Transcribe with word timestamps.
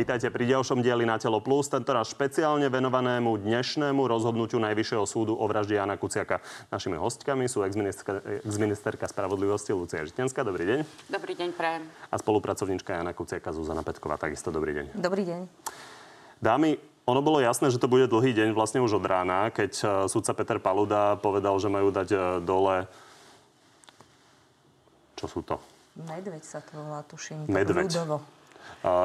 Vítajte 0.00 0.32
pri 0.32 0.48
ďalšom 0.48 0.80
dieli 0.80 1.04
na 1.04 1.20
Telo 1.20 1.44
Plus, 1.44 1.68
tentoraz 1.68 2.08
špeciálne 2.08 2.64
venovanému 2.72 3.36
dnešnému 3.36 4.00
rozhodnutiu 4.08 4.56
Najvyššieho 4.56 5.04
súdu 5.04 5.36
o 5.36 5.44
vražde 5.44 5.76
Jana 5.76 6.00
Kuciaka. 6.00 6.40
Našimi 6.72 6.96
hostkami 6.96 7.44
sú 7.52 7.60
exministerka 7.68 9.04
spravodlivosti 9.04 9.76
Lucia 9.76 10.00
Žitenská. 10.00 10.40
Dobrý 10.40 10.64
deň. 10.64 10.78
Dobrý 11.12 11.36
deň, 11.36 11.52
prajem. 11.52 11.84
A 12.08 12.16
spolupracovníčka 12.16 12.96
Jana 12.96 13.12
Kuciaka 13.12 13.52
Zuzana 13.52 13.84
Petková. 13.84 14.16
Takisto 14.16 14.48
dobrý 14.48 14.72
deň. 14.80 14.96
Dobrý 14.96 15.28
deň. 15.28 15.40
Dámy, 16.40 16.80
ono 17.04 17.20
bolo 17.20 17.44
jasné, 17.44 17.68
že 17.68 17.76
to 17.76 17.84
bude 17.84 18.08
dlhý 18.08 18.32
deň 18.32 18.56
vlastne 18.56 18.80
už 18.80 18.96
od 18.96 19.04
rána, 19.04 19.52
keď 19.52 19.72
e, 19.76 19.84
súdca 20.08 20.32
Peter 20.32 20.56
Paluda 20.56 21.20
povedal, 21.20 21.60
že 21.60 21.68
majú 21.68 21.92
dať 21.92 22.08
e, 22.08 22.18
dole... 22.40 22.88
Čo 25.20 25.28
sú 25.28 25.40
to? 25.44 25.60
Medveď 26.00 26.40
sa 26.40 26.64
to 26.64 26.80
volá, 26.80 27.04
tuším. 27.04 27.44
Medveď. 27.52 27.92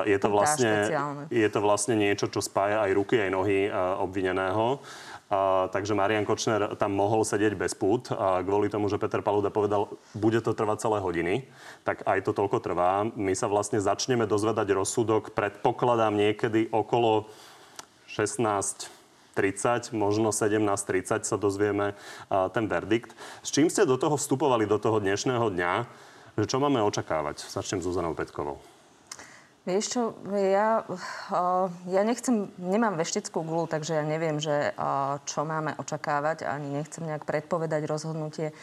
Je 0.07 0.17
to, 0.19 0.31
vlastne, 0.31 0.87
je 1.27 1.49
to 1.51 1.59
vlastne 1.59 1.99
niečo, 1.99 2.31
čo 2.31 2.39
spája 2.39 2.79
aj 2.87 2.91
ruky, 2.95 3.19
aj 3.19 3.31
nohy 3.31 3.67
obvineného. 3.99 4.79
A, 5.25 5.67
takže 5.73 5.97
Marian 5.97 6.21
Kočner 6.21 6.77
tam 6.77 6.93
mohol 6.93 7.25
sedieť 7.25 7.57
bez 7.57 7.73
pút 7.73 8.13
a 8.13 8.45
kvôli 8.45 8.69
tomu, 8.69 8.87
že 8.93 9.01
Peter 9.01 9.25
Paluda 9.25 9.49
povedal, 9.49 9.89
bude 10.13 10.37
to 10.39 10.53
trvať 10.53 10.85
celé 10.85 11.01
hodiny, 11.01 11.49
tak 11.81 12.05
aj 12.05 12.23
to 12.23 12.31
toľko 12.31 12.61
trvá. 12.61 13.09
My 13.17 13.33
sa 13.33 13.49
vlastne 13.49 13.81
začneme 13.81 14.29
dozvedať 14.29 14.69
rozsudok, 14.71 15.33
predpokladám 15.33 16.13
niekedy 16.13 16.69
okolo 16.69 17.27
16 18.07 18.93
30, 19.35 19.91
možno 19.91 20.31
17.30 20.31 21.27
sa 21.27 21.35
dozvieme 21.35 21.91
ten 22.55 22.71
verdikt. 22.71 23.11
S 23.43 23.51
čím 23.51 23.67
ste 23.67 23.83
do 23.83 23.99
toho 23.99 24.15
vstupovali 24.15 24.63
do 24.63 24.79
toho 24.79 25.03
dnešného 25.03 25.51
dňa? 25.51 25.73
Že 26.39 26.45
čo 26.47 26.57
máme 26.63 26.79
očakávať? 26.79 27.43
Začnem 27.43 27.83
s 27.83 27.87
Zuzanou 27.89 28.15
Petkovou. 28.15 28.63
Vieš 29.65 29.85
čo, 29.97 30.01
ja, 30.29 30.85
ja 31.89 32.01
nechcem, 32.05 32.53
nemám 32.61 33.01
vešteckú 33.01 33.41
gulu, 33.41 33.65
takže 33.65 33.97
ja 33.97 34.05
neviem, 34.05 34.37
že 34.37 34.77
čo 35.25 35.41
máme 35.41 35.73
očakávať, 35.81 36.45
ani 36.45 36.69
nechcem 36.69 37.01
nejak 37.01 37.25
predpovedať 37.25 37.81
rozhodnutie 37.89 38.53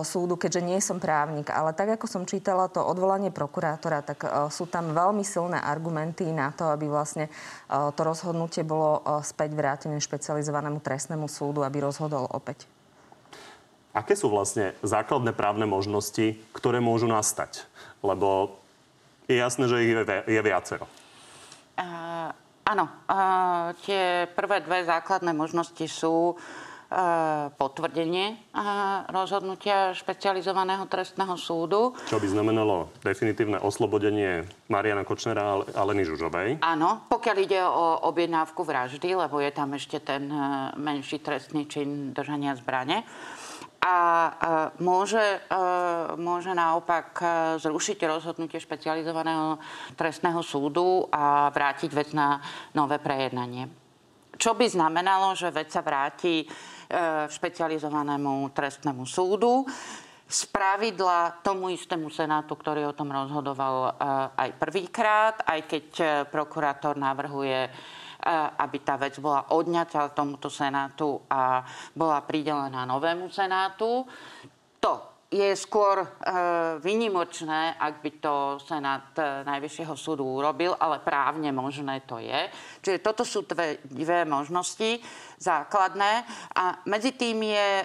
súdu, 0.00 0.40
keďže 0.40 0.64
nie 0.64 0.80
som 0.80 0.96
právnik. 0.96 1.52
Ale 1.52 1.76
tak, 1.76 1.96
ako 1.96 2.08
som 2.08 2.28
čítala 2.28 2.72
to 2.72 2.80
odvolanie 2.80 3.28
prokurátora, 3.28 4.00
tak 4.00 4.24
sú 4.48 4.64
tam 4.64 4.96
veľmi 4.96 5.24
silné 5.24 5.60
argumenty 5.60 6.32
na 6.32 6.52
to, 6.56 6.72
aby 6.72 6.88
vlastne 6.88 7.28
to 7.68 8.00
rozhodnutie 8.00 8.64
bolo 8.64 9.04
späť 9.20 9.52
vrátené 9.52 10.00
špecializovanému 10.00 10.80
trestnému 10.80 11.28
súdu, 11.28 11.64
aby 11.64 11.84
rozhodol 11.84 12.24
opäť. 12.32 12.64
Aké 13.92 14.16
sú 14.16 14.32
vlastne 14.32 14.72
základné 14.84 15.36
právne 15.36 15.68
možnosti, 15.68 16.40
ktoré 16.56 16.80
môžu 16.80 17.08
nastať? 17.08 17.64
Lebo 18.04 18.59
je 19.30 19.38
jasné, 19.38 19.64
že 19.70 19.76
ich 19.86 19.94
je 20.26 20.40
viacero. 20.42 20.90
Uh, 21.78 22.34
áno, 22.66 22.84
uh, 22.90 23.70
tie 23.86 24.26
prvé 24.34 24.60
dve 24.66 24.82
základné 24.82 25.30
možnosti 25.30 25.86
sú 25.86 26.34
potvrdenie 27.54 28.50
rozhodnutia 29.14 29.94
špecializovaného 29.94 30.90
trestného 30.90 31.38
súdu. 31.38 31.94
Čo 32.10 32.18
by 32.18 32.26
znamenalo 32.26 32.90
definitívne 33.06 33.62
oslobodenie 33.62 34.42
Mariana 34.66 35.06
Kočnera 35.06 35.62
a 35.70 35.82
Leny 35.86 36.02
Žužovej? 36.02 36.58
Áno, 36.66 37.06
pokiaľ 37.06 37.36
ide 37.38 37.62
o 37.62 38.10
objednávku 38.10 38.66
vraždy, 38.66 39.14
lebo 39.14 39.38
je 39.38 39.54
tam 39.54 39.70
ešte 39.78 40.02
ten 40.02 40.26
menší 40.82 41.22
trestný 41.22 41.70
čin 41.70 42.10
držania 42.10 42.58
zbrane 42.58 43.06
a 43.80 43.96
môže, 44.76 45.40
môže 46.20 46.52
naopak 46.52 47.16
zrušiť 47.56 47.98
rozhodnutie 48.04 48.60
špecializovaného 48.60 49.56
trestného 49.96 50.44
súdu 50.44 51.08
a 51.08 51.48
vrátiť 51.48 51.88
vec 51.88 52.12
na 52.12 52.44
nové 52.76 53.00
prejednanie. 53.00 53.80
Čo 54.40 54.56
by 54.56 54.72
znamenalo, 54.72 55.36
že 55.36 55.52
vec 55.52 55.68
sa 55.68 55.84
vráti 55.84 56.40
e, 56.40 56.46
špecializovanému 57.28 58.48
trestnému 58.56 59.04
súdu 59.04 59.68
z 60.24 60.40
pravidla 60.48 61.44
tomu 61.44 61.68
istému 61.68 62.08
senátu, 62.08 62.56
ktorý 62.56 62.88
o 62.88 62.96
tom 62.96 63.12
rozhodoval 63.12 63.76
e, 63.84 63.90
aj 64.40 64.50
prvýkrát, 64.56 65.44
aj 65.44 65.60
keď 65.68 65.86
e, 66.00 66.04
prokurátor 66.32 66.96
navrhuje 66.96 67.68
aby 68.58 68.78
tá 68.84 69.00
vec 69.00 69.16
bola 69.18 69.50
odňatá 69.52 70.12
tomuto 70.12 70.52
senátu 70.52 71.24
a 71.30 71.64
bola 71.96 72.20
pridelená 72.24 72.84
novému 72.84 73.32
senátu. 73.32 74.04
To 74.80 75.10
je 75.30 75.54
skôr 75.54 76.02
e, 76.02 76.06
vynimočné, 76.82 77.78
ak 77.78 78.02
by 78.02 78.10
to 78.18 78.34
Senát 78.58 79.14
e, 79.14 79.46
Najvyššieho 79.46 79.94
súdu 79.94 80.26
urobil, 80.26 80.74
ale 80.74 80.98
právne 80.98 81.54
možné 81.54 82.02
to 82.02 82.18
je. 82.18 82.50
Čiže 82.82 82.98
toto 82.98 83.22
sú 83.22 83.46
dve, 83.46 83.78
dve 83.86 84.26
možnosti 84.26 84.98
základné. 85.40 86.28
A 86.52 86.84
medzi 86.84 87.16
tým 87.16 87.40
je 87.40 87.70
e, 87.80 87.84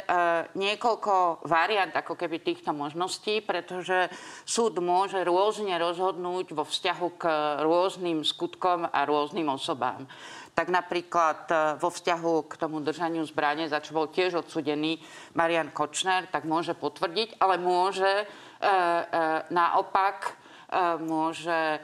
niekoľko 0.60 1.48
variant 1.48 1.96
ako 1.96 2.20
keby 2.20 2.44
týchto 2.44 2.76
možností, 2.76 3.40
pretože 3.40 4.12
súd 4.44 4.84
môže 4.84 5.24
rôzne 5.24 5.80
rozhodnúť 5.80 6.52
vo 6.52 6.68
vzťahu 6.68 7.08
k 7.16 7.24
rôznym 7.64 8.28
skutkom 8.28 8.84
a 8.92 9.00
rôznym 9.08 9.48
osobám. 9.48 10.04
Tak 10.52 10.68
napríklad 10.68 11.40
e, 11.48 11.56
vo 11.80 11.88
vzťahu 11.88 12.52
k 12.52 12.54
tomu 12.60 12.84
držaniu 12.84 13.24
zbrane, 13.24 13.72
za 13.72 13.80
čo 13.80 13.96
bol 13.96 14.12
tiež 14.12 14.44
odsudený 14.44 15.00
Marian 15.40 15.72
Kočner, 15.72 16.28
tak 16.28 16.44
môže 16.44 16.76
potvrdiť, 16.76 17.40
ale 17.40 17.56
môže 17.56 18.04
e, 18.08 18.26
e, 18.28 18.68
naopak 19.48 20.45
môže 21.02 21.78
e, 21.78 21.80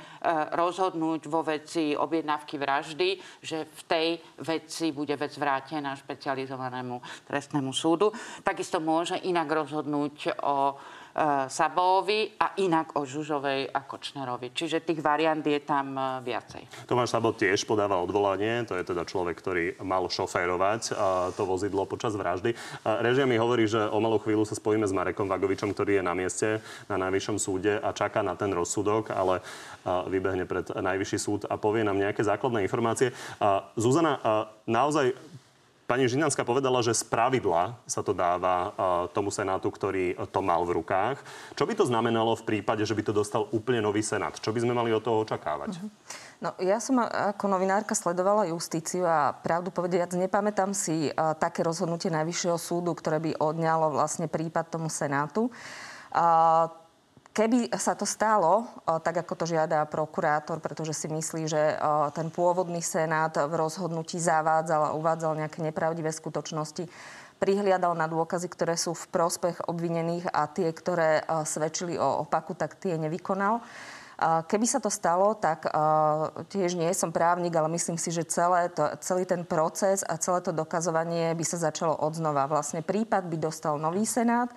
rozhodnúť 0.58 1.22
vo 1.30 1.46
veci 1.46 1.94
objednávky 1.94 2.56
vraždy, 2.58 3.10
že 3.42 3.70
v 3.70 3.82
tej 3.86 4.08
veci 4.42 4.90
bude 4.92 5.14
vec 5.16 5.34
vrátená 5.38 5.94
špecializovanému 5.96 7.28
trestnému 7.30 7.72
súdu. 7.72 8.10
Takisto 8.42 8.82
môže 8.82 9.20
inak 9.22 9.48
rozhodnúť 9.48 10.42
o 10.42 10.76
E, 11.12 11.50
Sabovi 11.52 12.32
a 12.40 12.56
inak 12.56 12.96
o 12.96 13.04
Žužovej 13.04 13.68
a 13.68 13.84
Kočnerovi. 13.84 14.56
Čiže 14.56 14.80
tých 14.80 15.04
variant 15.04 15.44
je 15.44 15.60
tam 15.60 15.92
e, 15.96 16.24
viacej. 16.24 16.88
Tomáš 16.88 17.12
Sabo 17.12 17.36
tiež 17.36 17.68
podáva 17.68 18.00
odvolanie, 18.00 18.64
to 18.64 18.80
je 18.80 18.88
teda 18.88 19.04
človek, 19.04 19.36
ktorý 19.36 19.66
mal 19.84 20.08
šoférovať 20.08 20.94
to 21.36 21.44
vozidlo 21.44 21.84
počas 21.84 22.16
vraždy. 22.16 22.56
Režia 23.04 23.28
mi 23.28 23.36
hovorí, 23.36 23.68
že 23.68 23.80
o 23.92 24.00
malú 24.00 24.18
chvíľu 24.22 24.48
sa 24.48 24.56
spojíme 24.56 24.88
s 24.88 24.96
Marekom 24.96 25.28
Vagovičom, 25.28 25.72
ktorý 25.76 26.00
je 26.00 26.04
na 26.04 26.14
mieste 26.16 26.48
na 26.88 26.96
Najvyššom 26.98 27.38
súde 27.38 27.74
a 27.80 27.90
čaká 27.92 28.24
na 28.24 28.38
ten 28.38 28.52
rozsudok, 28.52 29.12
ale 29.12 29.44
vybehne 29.86 30.46
pred 30.48 30.68
Najvyšší 30.72 31.18
súd 31.18 31.42
a 31.48 31.58
povie 31.58 31.86
nám 31.86 32.00
nejaké 32.00 32.24
základné 32.24 32.64
informácie. 32.66 33.12
Zuzana, 33.76 34.20
naozaj 34.68 35.14
Pani 35.92 36.08
Žinanská 36.08 36.48
povedala, 36.48 36.80
že 36.80 36.96
z 36.96 37.04
pravidla 37.04 37.76
sa 37.84 38.00
to 38.00 38.16
dáva 38.16 38.72
tomu 39.12 39.28
senátu, 39.28 39.68
ktorý 39.68 40.16
to 40.32 40.40
mal 40.40 40.64
v 40.64 40.80
rukách. 40.80 41.20
Čo 41.52 41.68
by 41.68 41.76
to 41.76 41.84
znamenalo 41.84 42.32
v 42.40 42.48
prípade, 42.48 42.80
že 42.88 42.96
by 42.96 43.04
to 43.04 43.12
dostal 43.12 43.52
úplne 43.52 43.84
nový 43.84 44.00
senát? 44.00 44.40
Čo 44.40 44.56
by 44.56 44.64
sme 44.64 44.72
mali 44.72 44.96
od 44.96 45.04
toho 45.04 45.28
očakávať? 45.28 45.84
Uh-huh. 45.84 45.92
No, 46.40 46.56
ja 46.64 46.80
som 46.80 46.96
ako 47.04 47.44
novinárka 47.52 47.92
sledovala 47.92 48.48
justíciu 48.48 49.04
a 49.04 49.36
pravdu 49.36 49.68
povediac 49.68 50.16
nepamätám 50.16 50.72
si 50.72 51.12
uh, 51.12 51.36
také 51.36 51.60
rozhodnutie 51.60 52.08
Najvyššieho 52.08 52.56
súdu, 52.56 52.96
ktoré 52.96 53.20
by 53.20 53.44
odňalo 53.44 53.92
vlastne 53.92 54.32
prípad 54.32 54.72
tomu 54.72 54.88
senátu. 54.88 55.52
Uh, 56.16 56.72
Keby 57.32 57.72
sa 57.80 57.96
to 57.96 58.04
stalo, 58.04 58.68
tak 58.84 59.24
ako 59.24 59.40
to 59.40 59.46
žiada 59.48 59.88
prokurátor, 59.88 60.60
pretože 60.60 60.92
si 60.92 61.08
myslí, 61.08 61.48
že 61.48 61.80
ten 62.12 62.28
pôvodný 62.28 62.84
senát 62.84 63.32
v 63.48 63.56
rozhodnutí 63.56 64.20
zavádzal 64.20 64.92
a 64.92 64.96
uvádzal 65.00 65.40
nejaké 65.40 65.64
nepravdivé 65.64 66.12
skutočnosti, 66.12 66.92
prihliadal 67.40 67.96
na 67.96 68.12
dôkazy, 68.12 68.52
ktoré 68.52 68.76
sú 68.76 68.92
v 68.92 69.08
prospech 69.16 69.64
obvinených 69.64 70.28
a 70.28 70.44
tie, 70.52 70.76
ktoré 70.76 71.24
svedčili 71.48 71.96
o 71.96 72.28
opaku, 72.28 72.52
tak 72.52 72.76
tie 72.76 73.00
nevykonal. 73.00 73.64
Keby 74.22 74.68
sa 74.70 74.78
to 74.78 74.94
stalo, 74.94 75.34
tak 75.34 75.66
tiež 76.54 76.78
nie 76.78 76.92
som 76.94 77.10
právnik, 77.10 77.56
ale 77.56 77.72
myslím 77.74 77.98
si, 77.98 78.14
že 78.14 78.28
celé 78.28 78.70
to, 78.70 78.86
celý 79.02 79.26
ten 79.26 79.48
proces 79.48 80.04
a 80.06 80.20
celé 80.20 80.44
to 80.46 80.54
dokazovanie 80.54 81.34
by 81.34 81.42
sa 81.48 81.58
začalo 81.58 81.96
odznova. 81.96 82.46
Vlastne 82.46 82.86
prípad 82.86 83.26
by 83.26 83.38
dostal 83.40 83.82
nový 83.82 84.06
senát, 84.06 84.54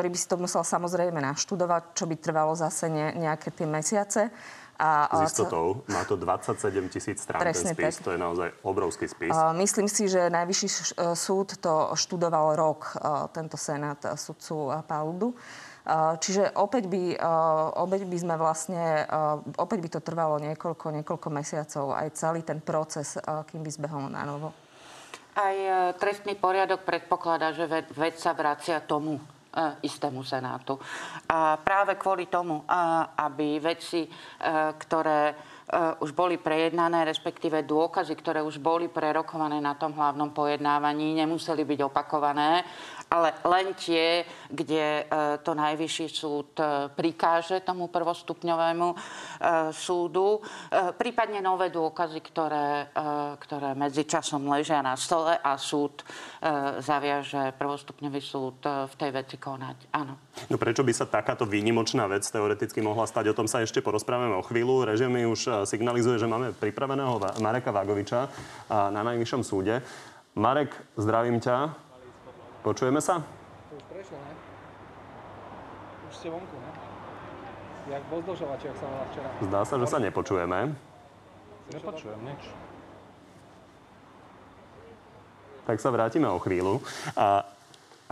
ktorý 0.00 0.16
by 0.16 0.18
si 0.24 0.28
to 0.32 0.40
musel 0.40 0.64
samozrejme 0.64 1.20
naštudovať, 1.20 1.92
čo 1.92 2.08
by 2.08 2.16
trvalo 2.16 2.56
zase 2.56 2.88
ne, 2.88 3.12
nejaké 3.20 3.52
tie 3.52 3.68
mesiace. 3.68 4.32
A, 4.80 5.12
s 5.28 5.36
istotou. 5.36 5.84
Má 5.92 6.08
to 6.08 6.16
27 6.16 6.56
tisíc 6.88 7.20
strán 7.20 7.44
ten 7.44 7.52
spis. 7.52 8.00
Tak. 8.00 8.08
To 8.08 8.10
je 8.16 8.20
naozaj 8.24 8.48
obrovský 8.64 9.12
spis. 9.12 9.28
Myslím 9.60 9.92
si, 9.92 10.08
že 10.08 10.32
Najvyšší 10.32 10.96
súd 11.12 11.60
to 11.60 11.92
študoval 11.92 12.56
rok, 12.56 12.96
tento 13.36 13.60
senát 13.60 14.00
sudcu 14.16 14.72
Paludu. 14.88 15.36
Čiže 16.16 16.56
opäť 16.56 16.88
by, 16.88 17.20
opäť 17.76 18.08
by 18.08 18.16
sme 18.16 18.34
vlastne, 18.40 19.04
opäť 19.60 19.78
by 19.84 19.88
to 19.92 20.00
trvalo 20.00 20.40
niekoľko, 20.40 20.96
niekoľko 20.96 21.28
mesiacov, 21.28 21.92
aj 21.92 22.08
celý 22.16 22.40
ten 22.40 22.64
proces, 22.64 23.20
kým 23.52 23.60
by 23.60 23.68
zbehol 23.68 24.08
na 24.08 24.24
novo. 24.24 24.56
Aj 25.36 25.54
e, 25.54 25.94
trestný 25.94 26.34
poriadok 26.34 26.82
predpokladá, 26.82 27.54
že 27.54 27.70
vec 27.94 28.18
sa 28.18 28.34
vracia 28.34 28.82
tomu 28.82 29.22
E, 29.22 29.39
istému 29.82 30.22
senátu. 30.22 30.78
A 31.26 31.58
práve 31.58 31.98
kvôli 31.98 32.30
tomu, 32.30 32.62
aby 33.18 33.58
veci, 33.58 34.06
e, 34.06 34.10
ktoré 34.78 35.34
už 36.02 36.10
boli 36.18 36.34
prejednané, 36.34 37.06
respektíve 37.06 37.62
dôkazy, 37.62 38.18
ktoré 38.18 38.42
už 38.42 38.58
boli 38.58 38.90
prerokované 38.90 39.62
na 39.62 39.78
tom 39.78 39.94
hlavnom 39.94 40.34
pojednávaní, 40.34 41.14
nemuseli 41.14 41.62
byť 41.62 41.80
opakované 41.86 42.66
ale 43.10 43.34
len 43.42 43.74
tie, 43.74 44.22
kde 44.46 45.02
e, 45.02 45.04
to 45.42 45.50
najvyšší 45.58 46.06
súd 46.06 46.54
e, 46.62 46.86
prikáže 46.94 47.58
tomu 47.66 47.90
prvostupňovému 47.90 48.88
e, 48.94 48.96
súdu, 49.74 50.38
prípadne 50.94 51.42
nové 51.42 51.74
dôkazy, 51.74 52.22
ktoré, 52.22 52.92
ktoré 53.42 53.74
medzičasom 53.74 54.46
ležia 54.46 54.78
na 54.84 54.94
stole 54.94 55.34
a 55.34 55.58
súd 55.58 56.06
zaviaže 56.78 57.56
prvostupňový 57.58 58.22
súd 58.22 58.62
v 58.62 58.94
tej 58.94 59.10
veci 59.10 59.36
konať. 59.40 59.76
Áno. 59.96 60.14
No 60.46 60.56
prečo 60.60 60.86
by 60.86 60.92
sa 60.94 61.10
takáto 61.10 61.48
výnimočná 61.48 62.06
vec 62.06 62.22
teoreticky 62.28 62.78
mohla 62.84 63.08
stať? 63.08 63.34
O 63.34 63.36
tom 63.36 63.50
sa 63.50 63.64
ešte 63.64 63.82
porozprávame 63.82 64.36
o 64.38 64.46
chvíľu. 64.46 64.86
Režim 64.86 65.10
mi 65.10 65.26
už 65.26 65.66
signalizuje, 65.66 66.20
že 66.20 66.30
máme 66.30 66.54
pripraveného 66.54 67.42
Mareka 67.42 67.74
Vagoviča 67.74 68.30
na 68.70 69.00
najvyššom 69.02 69.42
súde. 69.42 69.82
Marek, 70.38 70.70
zdravím 70.94 71.42
ťa. 71.42 71.89
Počujeme 72.60 73.00
sa? 73.00 73.24
To 73.72 73.72
už 73.72 73.84
prešlo, 73.88 74.20
ne? 74.20 74.32
Už 76.08 76.12
ste 76.12 76.28
vonku, 76.28 76.56
ne? 76.60 76.70
Jak 77.88 78.02
bozdožovači, 78.12 78.68
ak 78.68 78.76
sa 78.76 78.86
volá 78.86 79.04
včera. 79.08 79.28
Zdá 79.40 79.60
sa, 79.64 79.74
že 79.80 79.86
sa 79.88 79.98
nepočujeme. 79.98 80.58
Nepočujem 81.72 82.20
nič. 82.20 82.42
Tak 85.64 85.80
sa 85.80 85.88
vrátime 85.88 86.28
o 86.28 86.36
chvíľu. 86.36 86.84
A 87.16 87.48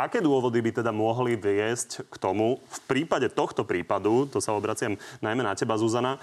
aké 0.00 0.24
dôvody 0.24 0.64
by 0.64 0.80
teda 0.80 0.96
mohli 0.96 1.36
viesť 1.36 2.08
k 2.08 2.14
tomu, 2.16 2.56
v 2.56 2.78
prípade 2.88 3.28
tohto 3.28 3.68
prípadu, 3.68 4.24
to 4.32 4.40
sa 4.40 4.56
obraciam 4.56 4.96
najmä 5.20 5.44
na 5.44 5.52
teba, 5.52 5.76
Zuzana, 5.76 6.16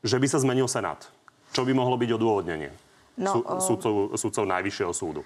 že 0.00 0.16
by 0.16 0.26
sa 0.30 0.40
zmenil 0.40 0.70
Senát? 0.70 1.04
Čo 1.52 1.68
by 1.68 1.76
mohlo 1.76 2.00
byť 2.00 2.10
odôvodnenie 2.16 2.72
no, 3.20 3.60
súdcov, 3.60 4.16
súdcov 4.16 4.44
Najvyššieho 4.48 4.92
súdu? 4.96 5.20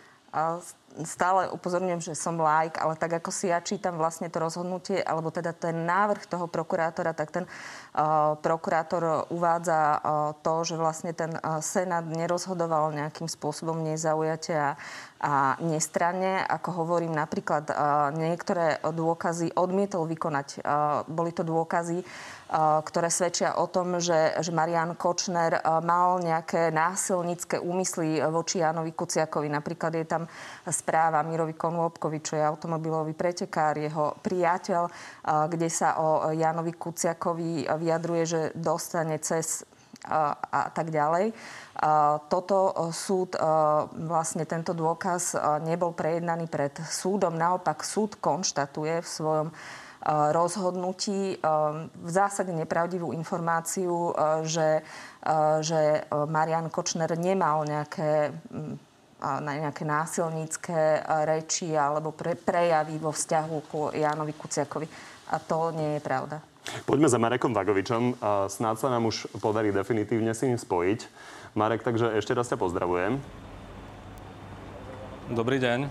Stále 1.08 1.48
upozorňujem, 1.48 2.12
že 2.12 2.12
som 2.12 2.36
like, 2.36 2.76
ale 2.76 2.94
tak 3.00 3.16
ako 3.16 3.32
si 3.32 3.48
ja 3.48 3.64
čítam 3.64 3.96
vlastne 3.96 4.28
to 4.28 4.36
rozhodnutie, 4.36 5.00
alebo 5.00 5.32
teda 5.32 5.56
ten 5.56 5.88
návrh 5.88 6.28
toho 6.28 6.46
prokurátora, 6.52 7.16
tak 7.16 7.32
ten 7.32 7.44
uh, 7.48 8.36
prokurátor 8.36 9.26
uvádza 9.32 9.80
uh, 9.96 10.00
to, 10.44 10.54
že 10.68 10.76
vlastne 10.76 11.16
ten 11.16 11.32
uh, 11.32 11.64
Senát 11.64 12.04
nerozhodoval 12.04 12.92
nejakým 12.92 13.24
spôsobom 13.24 13.80
nezaujate 13.80 14.52
a, 14.52 14.76
a 15.22 15.56
nestranne. 15.64 16.44
Ako 16.44 16.84
hovorím, 16.84 17.14
napríklad 17.14 17.70
niektoré 18.12 18.82
dôkazy 18.82 19.54
odmietol 19.54 20.04
vykonať. 20.10 20.60
Boli 21.06 21.30
to 21.30 21.46
dôkazy, 21.46 22.02
ktoré 22.84 23.08
svedčia 23.08 23.56
o 23.56 23.70
tom, 23.70 24.02
že, 24.02 24.34
že 24.42 24.50
Marian 24.50 24.98
Kočner 24.98 25.62
mal 25.80 26.18
nejaké 26.20 26.74
násilnícke 26.74 27.62
úmysly 27.62 28.18
voči 28.28 28.60
Janovi 28.60 28.92
Kuciakovi. 28.92 29.46
Napríklad 29.46 29.94
je 29.94 30.06
tam 30.10 30.22
správa 30.82 31.22
Mirovi 31.22 31.54
Konôbkovi, 31.54 32.18
čo 32.18 32.34
je 32.34 32.42
automobilový 32.42 33.14
pretekár, 33.14 33.78
jeho 33.78 34.18
priateľ, 34.18 34.90
kde 35.46 35.68
sa 35.70 36.02
o 36.02 36.34
Janovi 36.34 36.74
Kuciakovi 36.74 37.70
vyjadruje, 37.70 38.22
že 38.26 38.40
dostane 38.58 39.22
cez 39.22 39.62
a 40.02 40.66
tak 40.74 40.90
ďalej. 40.90 41.30
Toto 42.26 42.74
súd, 42.90 43.38
vlastne 43.94 44.42
tento 44.50 44.74
dôkaz 44.74 45.38
nebol 45.62 45.94
prejednaný 45.94 46.50
pred 46.50 46.74
súdom. 46.90 47.38
Naopak 47.38 47.86
súd 47.86 48.18
konštatuje 48.18 48.98
v 48.98 49.06
svojom 49.06 49.48
rozhodnutí 50.34 51.38
v 51.86 52.10
zásade 52.10 52.50
nepravdivú 52.50 53.14
informáciu, 53.14 54.10
že, 54.42 54.82
že 55.62 56.02
Marian 56.10 56.66
Kočner 56.66 57.14
nemal 57.14 57.62
nejaké 57.62 58.34
na 59.22 59.52
nejaké 59.62 59.86
násilnícke 59.86 61.06
reči 61.24 61.72
alebo 61.72 62.10
pre, 62.10 62.34
prejavy 62.34 62.98
vo 62.98 63.14
vzťahu 63.14 63.56
ku 63.70 63.94
Jánovi 63.94 64.34
Kuciakovi. 64.34 64.86
A 65.30 65.38
to 65.38 65.70
nie 65.72 65.96
je 65.96 66.00
pravda. 66.02 66.42
Poďme 66.86 67.06
za 67.06 67.22
Marekom 67.22 67.54
Vagovičom. 67.54 68.18
Snáď 68.50 68.76
sa 68.78 68.88
nám 68.90 69.06
už 69.06 69.30
podarí 69.38 69.70
definitívne 69.70 70.34
s 70.34 70.42
ním 70.42 70.58
spojiť. 70.58 71.06
Marek, 71.54 71.86
takže 71.86 72.18
ešte 72.18 72.34
raz 72.34 72.50
ťa 72.50 72.58
pozdravujem. 72.58 73.22
Dobrý 75.30 75.62
deň. 75.62 75.86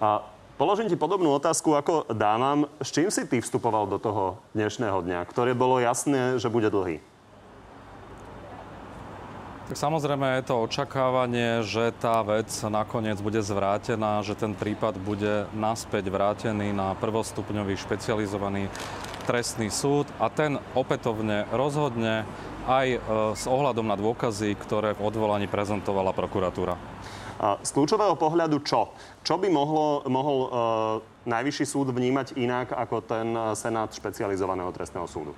A 0.00 0.24
Položím 0.60 0.92
ti 0.92 0.96
podobnú 1.00 1.32
otázku 1.32 1.72
ako 1.72 2.12
dávam. 2.12 2.68
S 2.84 2.92
čím 2.92 3.08
si 3.08 3.24
ty 3.24 3.40
vstupoval 3.40 3.88
do 3.88 3.96
toho 3.96 4.44
dnešného 4.52 5.00
dňa, 5.00 5.24
ktoré 5.24 5.56
bolo 5.56 5.80
jasné, 5.80 6.36
že 6.36 6.52
bude 6.52 6.68
dlhý? 6.68 7.00
Tak 9.70 9.78
samozrejme 9.78 10.42
je 10.42 10.50
to 10.50 10.66
očakávanie, 10.66 11.62
že 11.62 11.94
tá 12.02 12.26
vec 12.26 12.50
nakoniec 12.66 13.22
bude 13.22 13.38
zvrátená, 13.38 14.18
že 14.26 14.34
ten 14.34 14.50
prípad 14.50 14.98
bude 14.98 15.46
naspäť 15.54 16.10
vrátený 16.10 16.74
na 16.74 16.98
prvostupňový 16.98 17.78
špecializovaný 17.78 18.66
trestný 19.30 19.70
súd 19.70 20.10
a 20.18 20.26
ten 20.26 20.58
opätovne 20.74 21.46
rozhodne 21.54 22.26
aj 22.66 22.86
e, 22.90 22.98
s 23.38 23.46
ohľadom 23.46 23.86
na 23.86 23.94
dôkazy, 23.94 24.58
ktoré 24.58 24.98
v 24.98 25.06
odvolaní 25.06 25.46
prezentovala 25.46 26.10
prokuratúra. 26.18 26.74
Z 27.62 27.70
kľúčového 27.70 28.18
pohľadu 28.18 28.66
čo? 28.66 28.90
Čo 29.22 29.38
by 29.38 29.48
mohlo, 29.54 30.02
mohol 30.10 30.38
uh, 30.44 30.50
Najvyšší 31.30 31.64
súd 31.64 31.94
vnímať 31.94 32.36
inak 32.40 32.74
ako 32.74 33.06
ten 33.06 33.32
e, 33.36 33.54
Senát 33.54 33.94
špecializovaného 33.94 34.74
trestného 34.74 35.06
súdu? 35.06 35.36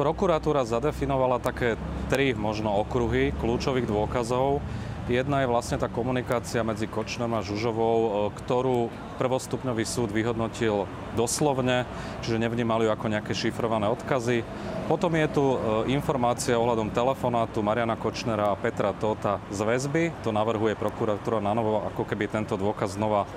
Prokuratúra 0.00 0.64
zadefinovala 0.64 1.44
také 1.44 1.76
tri 2.08 2.32
možno 2.32 2.72
okruhy 2.72 3.36
kľúčových 3.36 3.84
dôkazov. 3.84 4.64
Jedna 5.12 5.44
je 5.44 5.52
vlastne 5.52 5.76
tá 5.76 5.92
komunikácia 5.92 6.64
medzi 6.64 6.88
Kočnom 6.88 7.28
a 7.36 7.44
Žužovou, 7.44 7.98
e, 8.00 8.10
ktorú 8.32 8.88
prvostupňový 9.20 9.84
súd 9.84 10.08
vyhodnotil 10.08 10.88
doslovne, 11.20 11.84
čiže 12.24 12.40
nevnímali 12.40 12.88
ju 12.88 12.96
ako 12.96 13.12
nejaké 13.12 13.36
šifrované 13.36 13.92
odkazy. 13.92 14.40
Potom 14.88 15.12
je 15.20 15.28
tu 15.28 15.44
e, 15.44 15.56
informácia 15.92 16.56
ohľadom 16.56 16.96
telefonátu 16.96 17.60
Mariana 17.60 18.00
Kočnera 18.00 18.56
a 18.56 18.56
Petra 18.56 18.96
Tota 18.96 19.36
z 19.52 19.60
väzby. 19.60 20.16
To 20.24 20.32
navrhuje 20.32 20.80
prokuratúra 20.80 21.44
na 21.44 21.52
novo, 21.52 21.84
ako 21.84 22.08
keby 22.08 22.24
tento 22.24 22.56
dôkaz 22.56 22.96
znova 22.96 23.28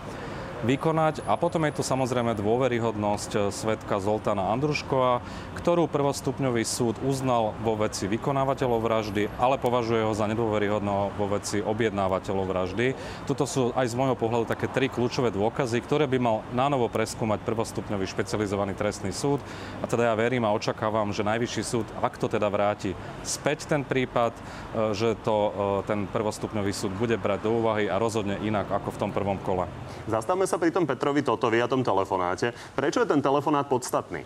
vykonať. 0.63 1.27
A 1.27 1.35
potom 1.35 1.67
je 1.67 1.75
tu 1.75 1.83
samozrejme 1.83 2.33
dôveryhodnosť 2.39 3.31
eh, 3.35 3.41
svetka 3.51 3.99
Zoltána 3.99 4.49
Andruškova, 4.55 5.19
ktorú 5.59 5.91
prvostupňový 5.91 6.63
súd 6.63 6.97
uznal 7.03 7.51
vo 7.61 7.75
veci 7.75 8.07
vykonávateľov 8.07 8.79
vraždy, 8.79 9.27
ale 9.37 9.59
považuje 9.59 10.01
ho 10.01 10.15
za 10.15 10.25
nedôveryhodného 10.31 11.15
vo 11.19 11.27
veci 11.31 11.59
objednávateľov 11.59 12.45
vraždy. 12.47 12.95
Toto 13.27 13.43
sú 13.43 13.75
aj 13.75 13.91
z 13.91 13.97
môjho 13.99 14.15
pohľadu 14.15 14.47
také 14.47 14.71
tri 14.71 14.87
kľúčové 14.87 15.29
dôkazy, 15.35 15.83
ktoré 15.83 16.07
by 16.07 16.17
mal 16.17 16.37
nánovo 16.55 16.87
preskúmať 16.87 17.43
prvostupňový 17.43 18.07
špecializovaný 18.07 18.73
trestný 18.73 19.11
súd. 19.11 19.43
A 19.83 19.85
teda 19.85 20.11
ja 20.11 20.15
verím 20.15 20.47
a 20.47 20.55
očakávam, 20.55 21.11
že 21.11 21.27
najvyšší 21.27 21.63
súd, 21.63 21.87
ak 21.99 22.15
to 22.15 22.31
teda 22.31 22.47
vráti 22.47 22.95
späť 23.27 23.67
ten 23.67 23.83
prípad, 23.83 24.31
eh, 24.31 24.95
že 24.95 25.19
to 25.27 25.35
eh, 25.35 25.51
ten 25.83 26.07
prvostupňový 26.07 26.71
súd 26.71 26.95
bude 26.95 27.19
brať 27.19 27.45
do 27.45 27.59
úvahy 27.59 27.91
a 27.91 27.99
rozhodne 27.99 28.39
inak 28.39 28.71
ako 28.71 28.95
v 28.95 28.99
tom 28.99 29.11
prvom 29.11 29.35
kole. 29.43 29.67
Zastavme 30.07 30.47
sa 30.47 30.52
pri 30.57 30.73
tom 30.73 30.89
Petrovi 30.89 31.21
Totovi 31.25 31.61
a 31.61 31.67
tom 31.67 31.81
telefonáte. 31.81 32.53
Prečo 32.73 33.01
je 33.03 33.09
ten 33.09 33.21
telefonát 33.21 33.65
podstatný? 33.67 34.25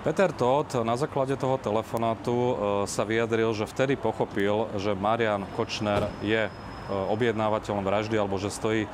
Peter 0.00 0.32
Todt 0.32 0.80
na 0.80 0.96
základe 0.96 1.36
toho 1.36 1.60
telefonátu 1.60 2.32
e, 2.32 2.54
sa 2.88 3.04
vyjadril, 3.04 3.52
že 3.52 3.68
vtedy 3.68 4.00
pochopil, 4.00 4.72
že 4.80 4.96
Marian 4.96 5.44
Kočner 5.52 6.08
je 6.24 6.48
e, 6.48 6.50
objednávateľom 6.88 7.84
vraždy 7.84 8.16
alebo 8.16 8.40
že 8.40 8.48
stojí 8.48 8.88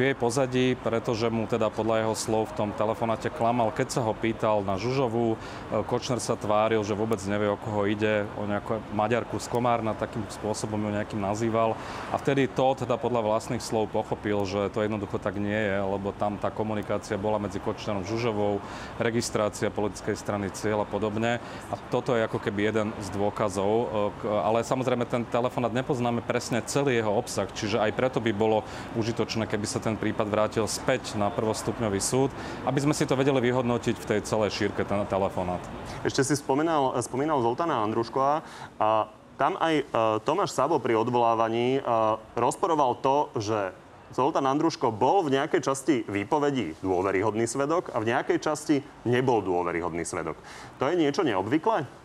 jej 0.00 0.16
pozadí, 0.16 0.66
pretože 0.80 1.28
mu 1.28 1.44
teda 1.44 1.68
podľa 1.68 2.04
jeho 2.04 2.14
slov 2.16 2.42
v 2.50 2.56
tom 2.56 2.68
telefonáte 2.72 3.28
klamal. 3.28 3.70
Keď 3.70 3.88
sa 3.88 4.00
ho 4.00 4.16
pýtal 4.16 4.64
na 4.64 4.80
Žužovú, 4.80 5.34
e, 5.34 5.36
Kočner 5.84 6.18
sa 6.18 6.34
tváril, 6.34 6.80
že 6.82 6.96
vôbec 6.96 7.20
nevie, 7.28 7.52
o 7.52 7.60
koho 7.60 7.84
ide, 7.84 8.24
o 8.40 8.44
nejakú 8.44 8.82
Maďarku 8.92 9.38
z 9.38 9.46
Komárna, 9.48 9.96
takým 9.96 10.24
spôsobom 10.28 10.76
ju 10.76 10.90
nejakým 10.92 11.20
nazýval. 11.20 11.78
A 12.10 12.16
vtedy 12.18 12.50
to 12.50 12.74
teda 12.76 12.98
podľa 12.98 13.24
vlastných 13.24 13.62
slov 13.62 13.88
pochopil, 13.94 14.42
že 14.44 14.72
to 14.74 14.82
jednoducho 14.82 15.22
tak 15.22 15.38
nie 15.38 15.56
je, 15.56 15.78
lebo 15.78 16.10
tam 16.16 16.36
tá 16.36 16.50
komunikácia 16.52 17.20
bola 17.20 17.38
medzi 17.38 17.62
Kočnerom 17.62 18.02
Žužovou, 18.04 18.60
registrácia 18.98 19.70
politickej 19.70 20.16
strany 20.18 20.50
cieľ 20.50 20.84
a 20.84 20.88
podobne. 20.88 21.38
A 21.70 21.74
toto 21.88 22.18
je 22.18 22.26
ako 22.26 22.42
keby 22.42 22.72
jeden 22.74 22.88
z 22.98 23.08
dôkazov. 23.14 23.70
E, 23.70 23.86
ale 24.26 24.66
samozrejme 24.66 25.06
ten 25.06 25.22
telefonát 25.24 25.72
nepoznáme 25.72 26.20
presne 26.20 26.60
celý 26.66 26.98
jeho 26.98 27.12
obsah, 27.14 27.48
čiže 27.50 27.80
aj 27.80 27.92
preto 27.94 28.18
by 28.18 28.32
bolo 28.34 28.62
užitočné, 28.98 29.46
keby 29.46 29.66
sa 29.66 29.78
ten 29.82 29.89
ten 29.90 29.98
prípad 29.98 30.30
vrátil 30.30 30.62
späť 30.70 31.18
na 31.18 31.34
prvostupňový 31.34 31.98
súd, 31.98 32.30
aby 32.62 32.78
sme 32.78 32.94
si 32.94 33.10
to 33.10 33.18
vedeli 33.18 33.42
vyhodnotiť 33.42 33.98
v 33.98 34.08
tej 34.14 34.20
celej 34.22 34.54
šírke, 34.54 34.86
ten 34.86 35.02
telefonát. 35.10 35.58
Ešte 36.06 36.22
si 36.22 36.38
spomínal, 36.38 36.94
spomínal 37.02 37.42
Zoltána 37.42 37.82
Andruškova 37.82 38.46
a 38.78 39.10
tam 39.34 39.58
aj 39.58 39.74
uh, 39.82 40.22
Tomáš 40.22 40.54
Sabo 40.54 40.78
pri 40.78 40.94
odvolávaní 40.94 41.82
uh, 41.82 42.22
rozporoval 42.38 43.02
to, 43.02 43.34
že 43.42 43.74
Zoltán 44.14 44.46
Andruško 44.46 44.94
bol 44.94 45.26
v 45.26 45.34
nejakej 45.38 45.60
časti 45.66 46.06
výpovedí 46.06 46.78
dôveryhodný 46.82 47.50
svedok 47.50 47.90
a 47.90 47.98
v 47.98 48.14
nejakej 48.14 48.38
časti 48.38 48.76
nebol 49.06 49.42
dôveryhodný 49.42 50.06
svedok. 50.06 50.38
To 50.78 50.86
je 50.86 50.98
niečo 50.98 51.26
neobvyklé? 51.26 51.99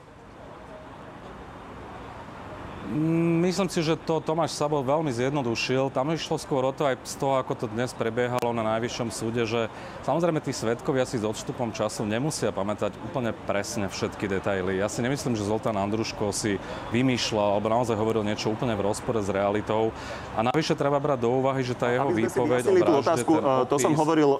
Myslím 2.85 3.65
si, 3.65 3.81
že 3.81 3.97
to 3.97 4.21
Tomáš 4.21 4.53
Sabo 4.53 4.85
veľmi 4.85 5.09
zjednodušil. 5.09 5.89
Tam 5.89 6.13
išlo 6.13 6.37
skôr 6.37 6.61
o 6.61 6.73
to 6.75 6.85
aj 6.85 7.01
z 7.01 7.15
toho, 7.17 7.41
ako 7.41 7.53
to 7.57 7.65
dnes 7.65 7.89
prebiehalo 7.97 8.53
na 8.53 8.61
Najvyššom 8.61 9.09
súde, 9.09 9.41
že 9.49 9.73
samozrejme 10.05 10.37
tí 10.37 10.53
svetkovia 10.53 11.09
si 11.09 11.17
s 11.17 11.25
odstupom 11.25 11.73
času 11.73 12.05
nemusia 12.05 12.53
pamätať 12.53 12.93
úplne 13.09 13.33
presne 13.49 13.89
všetky 13.89 14.29
detaily. 14.29 14.77
Ja 14.77 14.85
si 14.85 15.01
nemyslím, 15.01 15.33
že 15.33 15.49
Zoltán 15.49 15.81
Andruško 15.81 16.29
si 16.29 16.61
vymýšľal 16.93 17.57
alebo 17.57 17.73
naozaj 17.73 17.97
hovoril 17.97 18.21
niečo 18.21 18.53
úplne 18.53 18.77
v 18.77 18.85
rozpore 18.85 19.17
s 19.17 19.33
realitou. 19.33 19.89
A 20.37 20.45
navyše 20.45 20.77
treba 20.77 21.01
brať 21.01 21.25
do 21.25 21.29
úvahy, 21.41 21.65
že 21.65 21.73
tá 21.73 21.89
jeho 21.89 22.13
výpoveď... 22.13 22.69
tú 22.69 22.93
otázku, 23.01 23.33
opis... 23.33 23.69
to 23.73 23.75
som 23.81 23.97
hovoril 23.97 24.37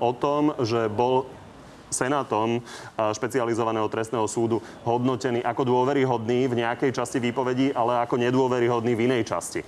o 0.00 0.10
tom, 0.16 0.56
že 0.64 0.88
bol 0.88 1.28
Senátom 1.88 2.60
špecializovaného 2.94 3.88
trestného 3.88 4.28
súdu 4.28 4.60
hodnotený 4.84 5.40
ako 5.42 5.64
dôveryhodný 5.64 6.48
v 6.48 6.58
nejakej 6.64 6.92
časti 6.92 7.18
výpovedí, 7.18 7.72
ale 7.72 8.04
ako 8.04 8.20
nedôveryhodný 8.20 8.92
v 8.92 9.04
inej 9.08 9.28
časti. 9.28 9.60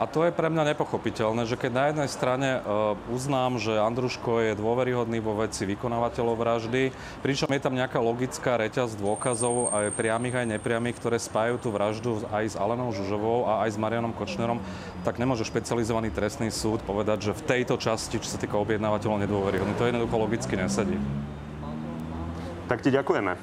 A 0.00 0.08
to 0.08 0.24
je 0.24 0.32
pre 0.32 0.48
mňa 0.48 0.72
nepochopiteľné, 0.72 1.44
že 1.44 1.60
keď 1.60 1.70
na 1.76 1.84
jednej 1.92 2.08
strane 2.08 2.48
uh, 2.56 2.96
uznám, 3.12 3.60
že 3.60 3.76
Andruško 3.76 4.40
je 4.40 4.56
dôveryhodný 4.56 5.20
vo 5.20 5.36
veci 5.36 5.68
vykonávateľov 5.68 6.40
vraždy, 6.40 6.88
pričom 7.20 7.52
je 7.52 7.60
tam 7.60 7.76
nejaká 7.76 8.00
logická 8.00 8.56
reťaz 8.56 8.96
dôkazov, 8.96 9.68
aj 9.68 9.92
priamých, 9.92 10.40
aj 10.40 10.56
nepriamých, 10.56 10.96
ktoré 10.96 11.20
spájajú 11.20 11.56
tú 11.60 11.68
vraždu 11.68 12.24
aj 12.32 12.44
s 12.48 12.56
Alenou 12.56 12.96
Žužovou 12.96 13.44
a 13.44 13.68
aj 13.68 13.76
s 13.76 13.80
Marianom 13.80 14.16
Kočnerom, 14.16 14.64
tak 15.04 15.20
nemôže 15.20 15.44
špecializovaný 15.44 16.08
trestný 16.08 16.48
súd 16.48 16.80
povedať, 16.80 17.28
že 17.28 17.36
v 17.36 17.44
tejto 17.44 17.76
časti, 17.76 18.16
čo 18.24 18.28
sa 18.32 18.40
týka 18.40 18.56
objednávateľov, 18.56 19.20
nedôveryhodný. 19.20 19.76
To 19.76 19.84
jednoducho 19.84 20.16
logicky 20.16 20.56
nesedí. 20.56 20.96
Tak 22.72 22.80
ti 22.80 22.88
ďakujeme. 22.88 23.36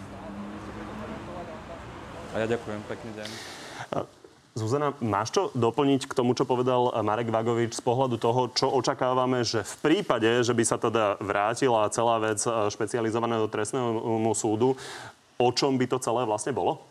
A 2.34 2.36
ja 2.42 2.50
ďakujem. 2.50 2.82
Pekný 2.90 3.14
deň. 3.14 3.57
Zuzana, 4.58 4.98
máš 4.98 5.38
čo 5.38 5.42
doplniť 5.54 6.10
k 6.10 6.18
tomu, 6.18 6.34
čo 6.34 6.42
povedal 6.50 6.90
Marek 7.06 7.30
Vagovič 7.30 7.78
z 7.78 7.84
pohľadu 7.86 8.18
toho, 8.18 8.50
čo 8.58 8.74
očakávame, 8.74 9.46
že 9.46 9.62
v 9.62 9.76
prípade, 9.86 10.26
že 10.42 10.58
by 10.58 10.64
sa 10.66 10.82
teda 10.82 11.22
vrátila 11.22 11.86
celá 11.94 12.18
vec 12.18 12.42
eh, 12.42 12.66
špecializovaného 12.74 13.46
trestného 13.46 14.34
súdu, 14.34 14.74
o 15.38 15.50
čom 15.54 15.78
by 15.78 15.86
to 15.86 16.02
celé 16.02 16.26
vlastne 16.26 16.58
bolo? 16.58 16.82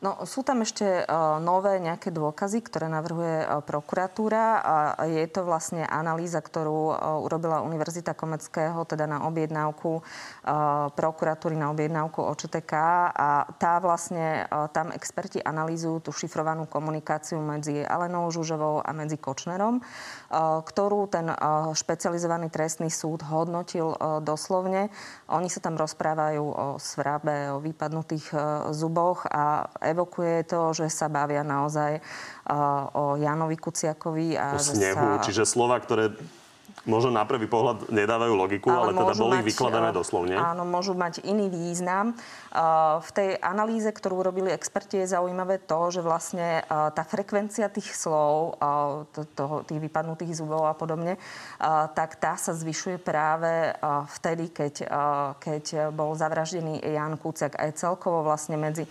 No, 0.00 0.16
sú 0.24 0.40
tam 0.40 0.64
ešte 0.64 1.04
uh, 1.04 1.36
nové 1.44 1.76
nejaké 1.76 2.08
dôkazy, 2.08 2.64
ktoré 2.64 2.88
navrhuje 2.88 3.44
uh, 3.44 3.60
prokuratúra 3.60 4.44
a 4.64 4.74
je 5.04 5.28
to 5.28 5.44
vlastne 5.44 5.84
analýza, 5.84 6.40
ktorú 6.40 6.80
uh, 6.88 7.20
urobila 7.20 7.60
Univerzita 7.60 8.16
Komeckého, 8.16 8.88
teda 8.88 9.04
na 9.04 9.28
objednávku 9.28 10.00
prokuratúry, 10.96 11.52
na 11.54 11.68
objednávku 11.70 12.24
OČTK 12.24 12.72
a 13.12 13.44
tá 13.60 13.76
vlastne, 13.78 14.48
tam 14.72 14.90
experti 14.90 15.38
analýzujú 15.38 16.08
tú 16.08 16.10
šifrovanú 16.16 16.66
komunikáciu 16.66 17.38
medzi 17.38 17.84
Alenou 17.84 18.32
Žužovou 18.32 18.80
a 18.82 18.90
medzi 18.96 19.20
Kočnerom, 19.20 19.84
ktorú 20.64 21.00
ten 21.12 21.30
špecializovaný 21.76 22.48
trestný 22.48 22.88
súd 22.88 23.22
hodnotil 23.28 23.94
doslovne. 24.24 24.88
Oni 25.28 25.52
sa 25.52 25.60
tam 25.62 25.78
rozprávajú 25.78 26.44
o 26.44 26.66
svrabe, 26.80 27.52
o 27.54 27.62
vypadnutých 27.62 28.34
zuboch 28.74 29.28
a 29.30 29.70
evokuje 29.92 30.46
to, 30.46 30.72
že 30.72 30.86
sa 30.88 31.10
bavia 31.10 31.42
naozaj 31.42 32.00
o 32.96 33.14
Janovi 33.20 33.56
Kuciakovi. 33.58 34.38
A 34.38 34.56
o 34.56 34.62
snehu, 34.62 35.18
sa... 35.18 35.24
čiže 35.24 35.44
slova, 35.46 35.78
ktoré 35.78 36.14
možno 36.88 37.12
na 37.12 37.28
prvý 37.28 37.44
pohľad 37.44 37.92
nedávajú 37.92 38.32
logiku, 38.32 38.72
ale, 38.72 38.96
ale 38.96 39.04
teda 39.04 39.14
boli 39.20 39.38
mať, 39.40 39.46
vykladané 39.52 39.88
doslovne. 39.92 40.34
Áno, 40.38 40.64
môžu 40.64 40.96
mať 40.96 41.20
iný 41.28 41.52
význam. 41.52 42.16
V 43.00 43.10
tej 43.12 43.36
analýze, 43.42 43.90
ktorú 43.92 44.24
robili 44.24 44.48
experti, 44.48 45.04
je 45.04 45.12
zaujímavé 45.12 45.60
to, 45.60 45.80
že 45.92 46.00
vlastne 46.00 46.64
tá 46.68 47.02
frekvencia 47.04 47.68
tých 47.68 47.92
slov, 47.92 48.56
tých 49.68 49.80
vypadnutých 49.80 50.32
zubov 50.38 50.68
a 50.68 50.74
podobne, 50.74 51.20
tak 51.92 52.16
tá 52.16 52.40
sa 52.40 52.56
zvyšuje 52.56 52.96
práve 53.02 53.76
vtedy, 54.20 54.48
keď, 54.48 54.74
keď 55.36 55.64
bol 55.92 56.16
zavraždený 56.16 56.80
Jan 56.80 57.20
Kuciak 57.20 57.60
aj 57.60 57.76
celkovo 57.76 58.24
vlastne 58.24 58.56
medzi 58.56 58.88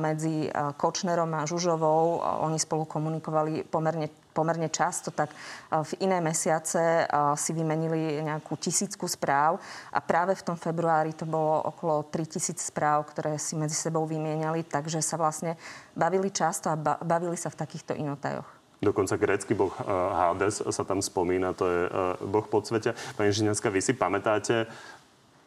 medzi 0.00 0.48
Kočnerom 0.80 1.36
a 1.36 1.44
Žužovou. 1.44 2.24
Oni 2.48 2.56
spolu 2.56 2.88
komunikovali 2.88 3.68
pomerne 3.68 4.08
pomerne 4.30 4.70
často, 4.70 5.10
tak 5.10 5.34
v 5.70 5.92
iné 6.02 6.22
mesiace 6.22 7.06
si 7.36 7.50
vymenili 7.50 8.22
nejakú 8.22 8.54
tisícku 8.56 9.10
správ 9.10 9.58
a 9.90 9.98
práve 9.98 10.38
v 10.38 10.46
tom 10.46 10.56
februári 10.56 11.12
to 11.14 11.26
bolo 11.26 11.60
okolo 11.66 12.06
3000 12.08 12.56
správ, 12.58 13.10
ktoré 13.10 13.36
si 13.36 13.58
medzi 13.58 13.74
sebou 13.74 14.06
vymieniali, 14.06 14.62
takže 14.62 15.02
sa 15.02 15.18
vlastne 15.18 15.58
bavili 15.98 16.30
často 16.30 16.70
a 16.70 16.78
bavili 17.02 17.34
sa 17.34 17.50
v 17.50 17.58
takýchto 17.58 17.98
inotajoch. 17.98 18.46
Dokonca 18.80 19.20
grécky 19.20 19.52
boh 19.52 19.76
Hades 20.16 20.64
sa 20.64 20.82
tam 20.88 21.04
spomína, 21.04 21.52
to 21.52 21.68
je 21.68 21.82
boh 22.24 22.48
podsvetia. 22.48 22.96
Pani 23.12 23.28
Žinenská, 23.28 23.68
vy 23.68 23.84
si 23.84 23.92
pamätáte 23.92 24.64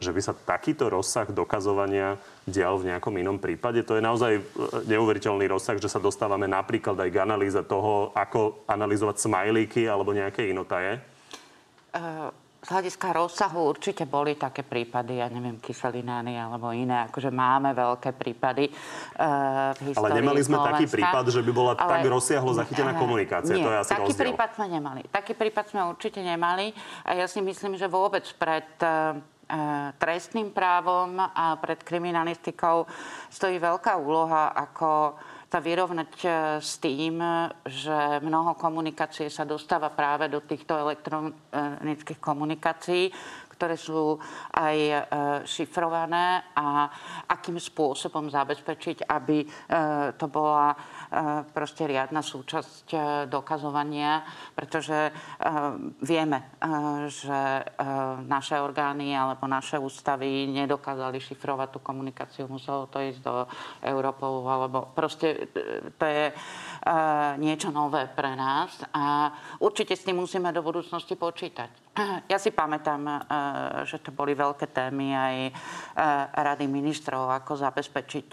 že 0.04 0.12
by 0.12 0.22
sa 0.22 0.36
takýto 0.36 0.92
rozsah 0.92 1.32
dokazovania 1.32 2.20
dial 2.44 2.76
v 2.76 2.92
nejakom 2.92 3.16
inom 3.16 3.40
prípade. 3.40 3.88
To 3.88 3.96
je 3.96 4.04
naozaj 4.04 4.32
e, 4.38 4.42
neuveriteľný 4.92 5.48
rozsah, 5.48 5.80
že 5.80 5.88
sa 5.88 6.04
dostávame 6.04 6.46
napríklad 6.52 7.00
aj 7.00 7.10
k 7.10 7.24
analýze 7.24 7.62
toho, 7.64 8.12
ako 8.12 8.68
analyzovať 8.68 9.24
smajlíky 9.24 9.88
alebo 9.88 10.12
nejaké 10.12 10.52
inotaje. 10.52 11.00
Uh 11.96 12.44
z 12.64 12.68
hľadiska 12.72 13.12
rozsahu 13.12 13.60
určite 13.60 14.08
boli 14.08 14.40
také 14.40 14.64
prípady, 14.64 15.20
ja 15.20 15.28
neviem, 15.28 15.60
kyselinány 15.60 16.40
alebo 16.40 16.72
iné, 16.72 17.12
akože 17.12 17.28
máme 17.28 17.76
veľké 17.76 18.16
prípady 18.16 18.72
uh, 18.72 19.76
v 19.76 19.92
Ale 20.00 20.24
nemali 20.24 20.40
sme 20.40 20.56
Slovenska. 20.56 20.80
taký 20.80 20.86
prípad, 20.88 21.24
že 21.28 21.42
by 21.44 21.52
bola 21.52 21.74
ale... 21.76 21.92
tak 21.92 22.08
rozsiahlo 22.08 22.56
zachytená 22.56 22.96
komunikácia. 22.96 23.60
Nie, 23.60 23.68
to 23.68 23.72
je 23.72 23.80
asi 23.84 23.92
taký 23.92 24.16
rozdiel. 24.16 24.26
prípad 24.32 24.50
sme 24.56 24.68
nemali. 24.80 25.02
Taký 25.12 25.34
prípad 25.36 25.66
sme 25.76 25.82
určite 25.92 26.24
nemali 26.24 26.72
a 27.04 27.12
ja 27.20 27.28
si 27.28 27.44
myslím, 27.44 27.76
že 27.76 27.92
vôbec 27.92 28.24
pred 28.40 28.68
uh, 28.80 29.20
trestným 30.02 30.50
právom 30.50 31.18
a 31.20 31.58
pred 31.62 31.82
kriminalistikou 31.86 32.90
stojí 33.30 33.62
veľká 33.62 33.94
úloha, 34.02 34.50
ako 34.54 35.18
sa 35.54 35.62
vyrovnať 35.62 36.12
e, 36.26 36.28
s 36.58 36.82
tým, 36.82 37.22
že 37.62 38.18
mnoho 38.26 38.58
komunikácie 38.58 39.30
sa 39.30 39.46
dostáva 39.46 39.94
práve 39.94 40.26
do 40.26 40.42
týchto 40.42 40.74
elektronických 40.74 42.18
komunikácií, 42.18 43.14
ktoré 43.54 43.78
sú 43.78 44.18
aj 44.58 44.78
e, 44.78 45.00
šifrované 45.46 46.54
a 46.58 46.90
akým 47.30 47.62
spôsobom 47.62 48.28
zabezpečiť, 48.28 49.06
aby 49.06 49.46
e, 49.46 49.48
to 50.18 50.26
bola 50.28 50.76
proste 51.54 51.86
riadna 51.86 52.26
súčasť 52.26 52.90
dokazovania, 53.30 54.26
pretože 54.58 55.14
vieme, 56.02 56.58
že 57.06 57.62
naše 58.26 58.58
orgány 58.58 59.14
alebo 59.14 59.46
naše 59.46 59.78
ústavy 59.78 60.50
nedokázali 60.50 61.22
šifrovať 61.22 61.70
tú 61.70 61.80
komunikáciu, 61.86 62.50
muselo 62.50 62.90
to 62.90 62.98
ísť 62.98 63.22
do 63.22 63.46
Európou, 63.86 64.42
alebo 64.50 64.90
proste 64.90 65.54
to 66.02 66.06
je 66.06 66.34
niečo 67.38 67.70
nové 67.70 68.10
pre 68.10 68.34
nás 68.34 68.82
a 68.90 69.30
určite 69.62 69.94
s 69.94 70.06
tým 70.06 70.18
musíme 70.18 70.50
do 70.50 70.66
budúcnosti 70.66 71.14
počítať. 71.14 71.93
Ja 72.32 72.42
si 72.42 72.50
pamätám, 72.50 73.06
že 73.86 74.02
to 74.02 74.10
boli 74.10 74.34
veľké 74.34 74.74
témy 74.74 75.14
aj 75.14 75.36
Rady 76.34 76.66
ministrov, 76.66 77.30
ako 77.30 77.54
zabezpečiť 77.54 78.30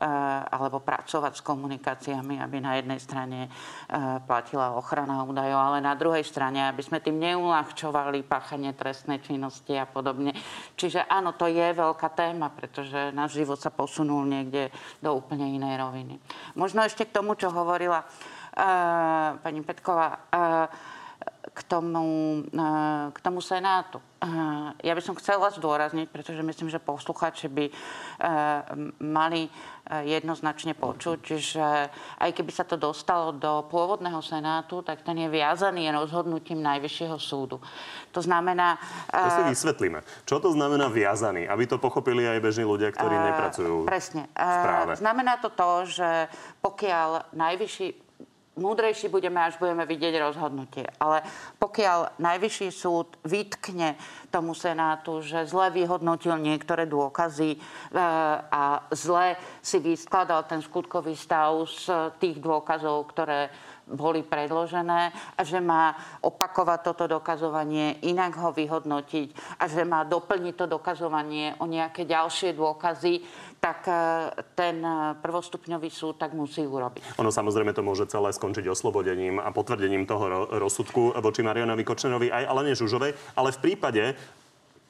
Eh, 0.00 0.08
alebo 0.48 0.80
pracovať 0.80 1.32
s 1.36 1.44
komunikáciami, 1.44 2.40
aby 2.40 2.56
na 2.56 2.80
jednej 2.80 2.96
strane 2.96 3.44
eh, 3.44 4.16
platila 4.24 4.72
ochrana 4.72 5.28
údajov, 5.28 5.60
ale 5.60 5.84
na 5.84 5.92
druhej 5.92 6.24
strane, 6.24 6.72
aby 6.72 6.80
sme 6.80 7.04
tým 7.04 7.20
neulahčovali 7.20 8.24
páchanie 8.24 8.72
trestnej 8.72 9.20
činnosti 9.20 9.76
a 9.76 9.84
podobne. 9.84 10.32
Čiže 10.80 11.04
áno, 11.04 11.36
to 11.36 11.52
je 11.52 11.76
veľká 11.76 12.16
téma, 12.16 12.48
pretože 12.48 13.12
náš 13.12 13.44
život 13.44 13.60
sa 13.60 13.68
posunul 13.68 14.24
niekde 14.24 14.72
do 15.04 15.20
úplne 15.20 15.52
inej 15.52 15.76
roviny. 15.76 16.16
Možno 16.56 16.80
ešte 16.80 17.04
k 17.04 17.20
tomu, 17.20 17.36
čo 17.36 17.52
hovorila 17.52 18.00
pani 19.44 19.60
Petková. 19.60 20.16
K 21.40 21.60
tomu, 21.64 22.44
eh, 22.52 23.06
k 23.16 23.18
tomu 23.24 23.40
Senátu. 23.40 23.96
Eh, 24.20 24.28
ja 24.84 24.92
by 24.92 25.00
som 25.00 25.16
chcela 25.16 25.48
zdôrazniť, 25.48 26.12
pretože 26.12 26.44
myslím, 26.44 26.68
že 26.68 26.76
posluchači 26.76 27.48
by 27.48 27.64
eh, 27.66 27.74
mali 29.00 29.48
jednoznačne 29.90 30.78
počuť, 30.78 31.20
že 31.34 31.90
aj 32.22 32.30
keby 32.30 32.54
sa 32.54 32.62
to 32.62 32.78
dostalo 32.78 33.34
do 33.34 33.66
pôvodného 33.66 34.22
Senátu, 34.22 34.86
tak 34.86 35.02
ten 35.02 35.18
je 35.18 35.26
viazaný 35.26 35.90
rozhodnutím 35.90 36.62
Najvyššieho 36.62 37.18
súdu. 37.18 37.58
To 38.14 38.22
znamená... 38.22 38.78
To 39.10 39.30
si 39.34 39.42
vysvetlíme. 39.50 39.98
Čo 40.30 40.38
to 40.38 40.54
znamená 40.54 40.86
viazaný? 40.86 41.50
Aby 41.50 41.66
to 41.66 41.82
pochopili 41.82 42.22
aj 42.22 42.38
bežní 42.38 42.62
ľudia, 42.62 42.94
ktorí 42.94 43.18
nepracujú 43.18 43.82
presne. 43.82 44.30
v 44.30 44.56
práve. 44.62 44.94
Znamená 44.94 45.42
to 45.42 45.50
to, 45.50 45.90
že 45.90 46.30
pokiaľ 46.62 47.34
Najvyšší 47.34 48.09
múdrejší 48.60 49.08
budeme, 49.08 49.40
až 49.40 49.56
budeme 49.56 49.88
vidieť 49.88 50.20
rozhodnutie. 50.20 50.84
Ale 51.00 51.24
pokiaľ 51.56 52.20
najvyšší 52.20 52.68
súd 52.68 53.16
vytkne 53.24 53.96
tomu 54.28 54.52
Senátu, 54.52 55.24
že 55.24 55.48
zle 55.48 55.72
vyhodnotil 55.72 56.36
niektoré 56.36 56.84
dôkazy 56.84 57.56
e, 57.56 57.58
a 58.52 58.84
zle 58.92 59.40
si 59.64 59.80
vyskladal 59.80 60.44
ten 60.44 60.60
skutkový 60.60 61.16
stav 61.16 61.64
z 61.66 62.12
tých 62.20 62.38
dôkazov, 62.38 63.08
ktoré 63.10 63.50
boli 63.90 64.22
predložené 64.22 65.10
a 65.34 65.40
že 65.42 65.58
má 65.58 65.98
opakovať 66.22 66.80
toto 66.86 67.04
dokazovanie, 67.10 67.98
inak 68.06 68.38
ho 68.38 68.54
vyhodnotiť 68.54 69.58
a 69.58 69.66
že 69.66 69.82
má 69.82 70.06
doplniť 70.06 70.54
to 70.54 70.66
dokazovanie 70.70 71.58
o 71.58 71.66
nejaké 71.66 72.06
ďalšie 72.06 72.54
dôkazy, 72.54 73.26
tak 73.60 73.84
e, 73.86 73.92
ten 74.56 74.80
e, 74.80 75.14
prvostupňový 75.20 75.92
súd 75.92 76.16
tak 76.16 76.32
musí 76.32 76.64
urobiť. 76.64 77.20
Ono 77.20 77.28
samozrejme 77.28 77.76
to 77.76 77.84
môže 77.84 78.08
celé 78.08 78.32
skončiť 78.32 78.64
oslobodením 78.66 79.36
a 79.36 79.52
potvrdením 79.52 80.08
toho 80.08 80.48
rozsudku 80.56 81.14
voči 81.20 81.44
Marianovi 81.44 81.84
Kočnerovi 81.84 82.32
aj 82.32 82.48
Alene 82.48 82.72
Žužovej, 82.72 83.12
ale 83.36 83.52
v 83.52 83.62
prípade 83.62 84.16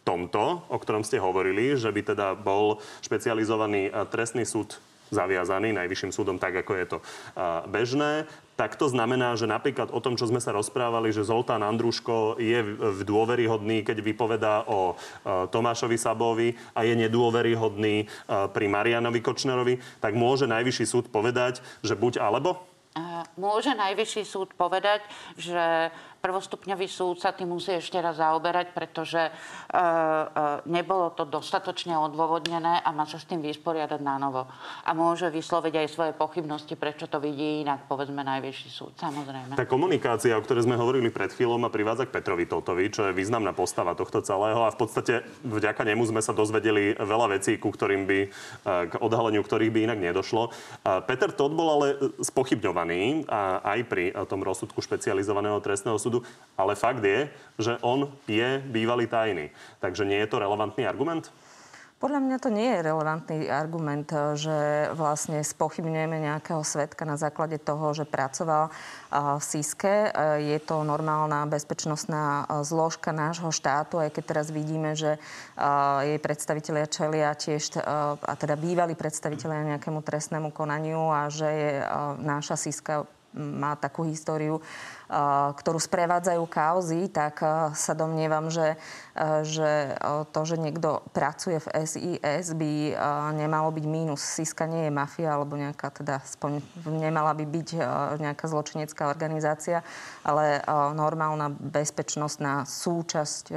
tomto, 0.07 0.65
o 0.71 0.79
ktorom 0.79 1.05
ste 1.05 1.21
hovorili, 1.21 1.77
že 1.77 1.91
by 1.91 2.15
teda 2.15 2.39
bol 2.39 2.79
špecializovaný 3.03 3.91
e, 3.91 3.93
trestný 4.09 4.47
súd 4.47 4.79
zaviazaný 5.11 5.75
najvyšším 5.75 6.15
súdom 6.15 6.39
tak, 6.39 6.62
ako 6.62 6.73
je 6.79 6.87
to 6.87 6.99
bežné, 7.67 8.31
tak 8.61 8.76
to 8.76 8.93
znamená, 8.93 9.40
že 9.40 9.49
napríklad 9.49 9.88
o 9.88 10.05
tom, 10.05 10.21
čo 10.21 10.29
sme 10.29 10.37
sa 10.37 10.52
rozprávali, 10.52 11.09
že 11.17 11.25
Zoltán 11.25 11.64
Andruško 11.64 12.37
je 12.37 12.61
v 12.76 13.00
dôveryhodný, 13.09 13.81
keď 13.81 14.05
vypovedá 14.05 14.69
o 14.69 15.00
Tomášovi 15.49 15.97
Sabovi 15.97 16.52
a 16.76 16.85
je 16.85 16.93
nedôveryhodný 16.93 18.05
pri 18.29 18.67
Marianovi 18.69 19.25
Kočnerovi, 19.25 19.81
tak 20.05 20.12
môže 20.12 20.45
najvyšší 20.45 20.85
súd 20.85 21.09
povedať, 21.09 21.64
že 21.81 21.97
buď 21.97 22.21
alebo? 22.21 22.61
Môže 23.40 23.73
najvyšší 23.73 24.29
súd 24.29 24.52
povedať, 24.52 25.00
že 25.40 25.88
prvostupňový 26.21 26.87
súd 26.87 27.19
sa 27.19 27.33
tým 27.33 27.49
musí 27.49 27.73
ešte 27.73 27.97
raz 27.97 28.21
zaoberať, 28.21 28.77
pretože 28.77 29.19
e, 29.19 29.33
e, 29.33 29.85
nebolo 30.69 31.11
to 31.17 31.25
dostatočne 31.25 31.97
odôvodnené 31.97 32.85
a 32.85 32.89
má 32.93 33.09
sa 33.09 33.17
s 33.17 33.25
tým 33.25 33.41
vysporiadať 33.41 34.00
na 34.05 34.21
novo. 34.21 34.45
A 34.85 34.93
môže 34.93 35.33
vysloviť 35.33 35.75
aj 35.81 35.89
svoje 35.89 36.12
pochybnosti, 36.12 36.77
prečo 36.77 37.09
to 37.09 37.19
vidí 37.19 37.65
inak, 37.65 37.89
povedzme, 37.89 38.21
najvyšší 38.21 38.69
súd, 38.69 38.93
samozrejme. 39.00 39.57
Tá 39.57 39.65
komunikácia, 39.65 40.37
o 40.37 40.45
ktorej 40.45 40.69
sme 40.69 40.77
hovorili 40.77 41.09
pred 41.09 41.33
chvíľou, 41.33 41.57
ma 41.57 41.73
privádza 41.73 42.05
k 42.05 42.15
Petrovi 42.21 42.45
Totovi, 42.45 42.93
čo 42.93 43.09
je 43.09 43.17
významná 43.17 43.57
postava 43.57 43.97
tohto 43.97 44.21
celého 44.21 44.61
a 44.62 44.71
v 44.71 44.79
podstate 44.79 45.25
vďaka 45.43 45.83
nemu 45.89 46.05
sme 46.05 46.21
sa 46.21 46.37
dozvedeli 46.37 47.00
veľa 47.00 47.41
vecí, 47.41 47.57
ku 47.57 47.73
ktorým 47.73 48.05
by, 48.05 48.19
e, 48.21 48.29
k 48.87 48.93
odhaleniu 49.00 49.41
ktorých 49.41 49.73
by 49.73 49.81
inak 49.89 49.99
nedošlo. 50.12 50.53
Peter 51.09 51.33
Tot 51.33 51.53
bol 51.57 51.69
ale 51.81 51.87
spochybňovaný 52.21 53.25
aj 53.65 53.81
pri 53.89 54.12
tom 54.29 54.45
rozsudku 54.45 54.83
špecializovaného 54.85 55.62
trestného 55.62 55.97
súdu 55.97 56.10
súdu, 56.11 56.26
ale 56.59 56.75
fakt 56.75 57.07
je, 57.07 57.31
že 57.62 57.79
on 57.87 58.11
je 58.26 58.59
bývalý 58.67 59.07
tajný. 59.07 59.55
Takže 59.79 60.02
nie 60.02 60.19
je 60.19 60.26
to 60.26 60.43
relevantný 60.43 60.83
argument? 60.83 61.31
Podľa 62.00 62.21
mňa 62.25 62.37
to 62.40 62.49
nie 62.49 62.64
je 62.64 62.87
relevantný 62.88 63.52
argument, 63.52 64.09
že 64.33 64.88
vlastne 64.97 65.45
spochybňujeme 65.45 66.33
nejakého 66.33 66.64
svetka 66.64 67.05
na 67.05 67.21
základe 67.21 67.61
toho, 67.61 67.93
že 67.93 68.09
pracoval 68.09 68.73
v 69.12 69.45
SISKE. 69.45 70.09
Je 70.40 70.57
to 70.64 70.81
normálna 70.81 71.45
bezpečnostná 71.45 72.49
zložka 72.64 73.12
nášho 73.12 73.52
štátu, 73.52 74.00
aj 74.00 74.17
keď 74.17 74.25
teraz 74.25 74.49
vidíme, 74.49 74.97
že 74.97 75.21
jej 76.00 76.17
predstavitelia 76.25 76.88
čelia 76.88 77.37
tiež, 77.37 77.85
a 78.25 78.33
teda 78.33 78.57
bývali 78.57 78.97
predstavitelia 78.97 79.76
nejakému 79.76 80.00
trestnému 80.00 80.57
konaniu 80.57 81.12
a 81.12 81.29
že 81.29 81.49
je 81.52 81.71
náša 82.25 82.57
SISKA 82.57 83.05
má 83.37 83.76
takú 83.76 84.09
históriu 84.09 84.59
ktorú 85.59 85.83
sprevádzajú 85.83 86.43
kauzy, 86.47 87.11
tak 87.11 87.43
sa 87.75 87.93
domnievam, 87.99 88.47
že, 88.47 88.79
že 89.43 89.99
to, 90.31 90.40
že 90.47 90.55
niekto 90.55 91.02
pracuje 91.11 91.59
v 91.59 91.66
SIS, 91.83 92.55
by 92.55 92.94
nemalo 93.35 93.75
byť 93.75 93.85
mínus. 93.90 94.23
Siska 94.23 94.70
nie 94.70 94.87
je 94.87 94.92
mafia, 94.94 95.35
alebo 95.35 95.59
nejaká, 95.59 95.90
teda 95.90 96.23
aspoň 96.23 96.62
nemala 96.87 97.35
by 97.35 97.42
byť 97.42 97.68
nejaká 98.23 98.46
zločinecká 98.46 99.11
organizácia, 99.11 99.83
ale 100.23 100.62
normálna 100.94 101.51
bezpečnostná 101.51 102.62
súčasť 102.70 103.51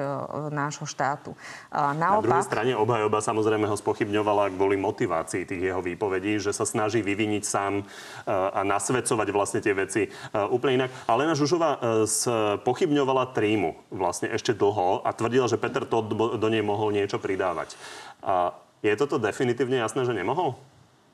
nášho 0.49 0.89
štátu. 0.89 1.37
Naopak, 1.69 2.01
Na 2.01 2.41
druhej 2.41 2.49
strane 2.49 2.73
obhajoba 2.73 3.21
samozrejme 3.21 3.69
ho 3.69 3.77
spochybňovala 3.77 4.57
kvôli 4.57 4.73
motivácii 4.81 5.45
tých 5.45 5.69
jeho 5.69 5.85
výpovedí, 5.85 6.41
že 6.41 6.49
sa 6.49 6.65
snaží 6.65 7.05
vyviniť 7.05 7.43
sám 7.45 7.85
a 8.25 8.65
nasvedcovať 8.65 9.27
vlastne 9.29 9.61
tie 9.61 9.77
veci 9.77 10.09
úplne 10.49 10.81
inak. 10.81 10.91
Ale 11.05 11.29
náš 11.29 11.42
Žužová 11.43 11.75
e, 11.75 11.79
pochybňovala 12.63 13.35
trímu 13.35 13.75
vlastne 13.91 14.31
ešte 14.31 14.55
dlho 14.55 15.03
a 15.03 15.11
tvrdila, 15.11 15.51
že 15.51 15.59
Peter 15.59 15.83
Todd 15.83 16.07
do 16.15 16.47
nej 16.47 16.63
mohol 16.63 16.95
niečo 16.95 17.19
pridávať. 17.19 17.75
A 18.23 18.55
je 18.79 18.95
toto 18.95 19.19
definitívne 19.19 19.83
jasné, 19.83 20.07
že 20.07 20.15
nemohol? 20.15 20.55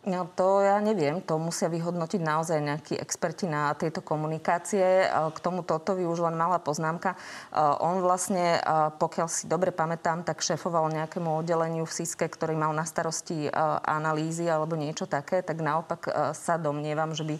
No 0.10 0.26
to 0.26 0.66
ja 0.66 0.82
neviem, 0.82 1.22
to 1.22 1.38
musia 1.38 1.70
vyhodnotiť 1.70 2.18
naozaj 2.18 2.58
nejakí 2.58 2.98
experti 2.98 3.46
na 3.46 3.70
tieto 3.78 4.02
komunikácie. 4.02 5.06
K 5.06 5.38
tomu 5.38 5.62
Totovi 5.62 6.02
už 6.02 6.26
len 6.26 6.34
malá 6.34 6.58
poznámka. 6.58 7.14
On 7.54 8.02
vlastne, 8.02 8.58
pokiaľ 8.98 9.28
si 9.30 9.46
dobre 9.46 9.70
pamätám, 9.70 10.26
tak 10.26 10.42
šefoval 10.42 10.90
nejakému 10.90 11.30
oddeleniu 11.46 11.86
v 11.86 11.94
SISKE, 11.94 12.26
ktorý 12.26 12.58
mal 12.58 12.74
na 12.74 12.90
starosti 12.90 13.54
analýzy 13.86 14.50
alebo 14.50 14.74
niečo 14.74 15.06
také, 15.06 15.46
tak 15.46 15.62
naopak 15.62 16.34
sa 16.34 16.58
domnievam, 16.58 17.14
že 17.14 17.30
by 17.30 17.36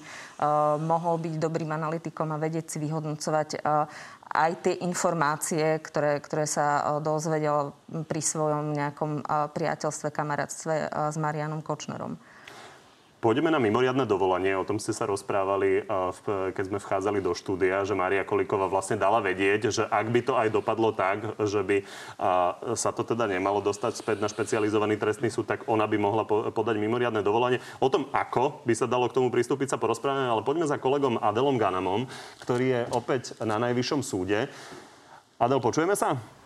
mohol 0.86 1.18
byť 1.18 1.42
dobrým 1.42 1.74
analytikom 1.74 2.30
a 2.30 2.38
vedieť 2.38 2.70
si 2.70 2.78
vyhodnocovať 2.78 3.66
aj 4.30 4.52
tie 4.62 4.86
informácie, 4.86 5.82
ktoré, 5.82 6.22
ktoré 6.22 6.46
sa 6.46 7.02
dozvedel 7.02 7.74
pri 8.06 8.22
svojom 8.22 8.78
nejakom 8.78 9.26
priateľstve, 9.58 10.14
kamarátstve 10.14 10.74
s 11.10 11.18
Marianom 11.18 11.66
Kočnerom. 11.66 12.14
Pôjdeme 13.20 13.52
na 13.52 13.60
mimoriadne 13.60 14.08
dovolanie. 14.08 14.56
O 14.56 14.64
tom 14.64 14.80
ste 14.80 14.96
sa 14.96 15.04
rozprávali, 15.04 15.84
keď 16.56 16.64
sme 16.72 16.80
vchádzali 16.80 17.20
do 17.20 17.36
štúdia, 17.36 17.84
že 17.84 17.92
Maria 17.92 18.24
Kolíková 18.24 18.72
vlastne 18.72 18.96
dala 18.96 19.20
vedieť, 19.20 19.76
že 19.76 19.84
ak 19.84 20.08
by 20.08 20.22
to 20.24 20.40
aj 20.40 20.48
dopadlo 20.48 20.96
tak, 20.96 21.36
že 21.44 21.60
by 21.60 21.78
sa 22.80 22.96
to 22.96 23.04
teda 23.04 23.28
nemalo 23.28 23.60
dostať 23.60 24.00
späť 24.00 24.24
na 24.24 24.32
špecializovaný 24.32 24.96
trestný 24.96 25.28
súd, 25.28 25.52
tak 25.52 25.68
ona 25.68 25.84
by 25.84 26.00
mohla 26.00 26.24
podať 26.28 26.80
mimoriadne 26.80 27.20
dovolanie. 27.20 27.60
O 27.84 27.92
tom, 27.92 28.08
ako 28.16 28.64
by 28.64 28.72
sa 28.72 28.88
dalo 28.88 29.12
k 29.12 29.20
tomu 29.20 29.28
pristúpiť, 29.28 29.76
sa 29.76 29.82
porozprávame, 29.84 30.32
ale 30.32 30.48
poďme 30.48 30.72
za 30.72 30.80
kolegom 30.80 31.20
Adelom 31.20 31.60
Ganamom, 31.60 32.08
ktorý 32.40 32.66
je 32.72 32.82
opäť 32.96 33.36
na 33.44 33.60
najvyššom 33.60 34.00
súde. 34.00 34.48
Adel, 35.36 35.60
počujeme 35.60 36.00
sa? 36.00 36.39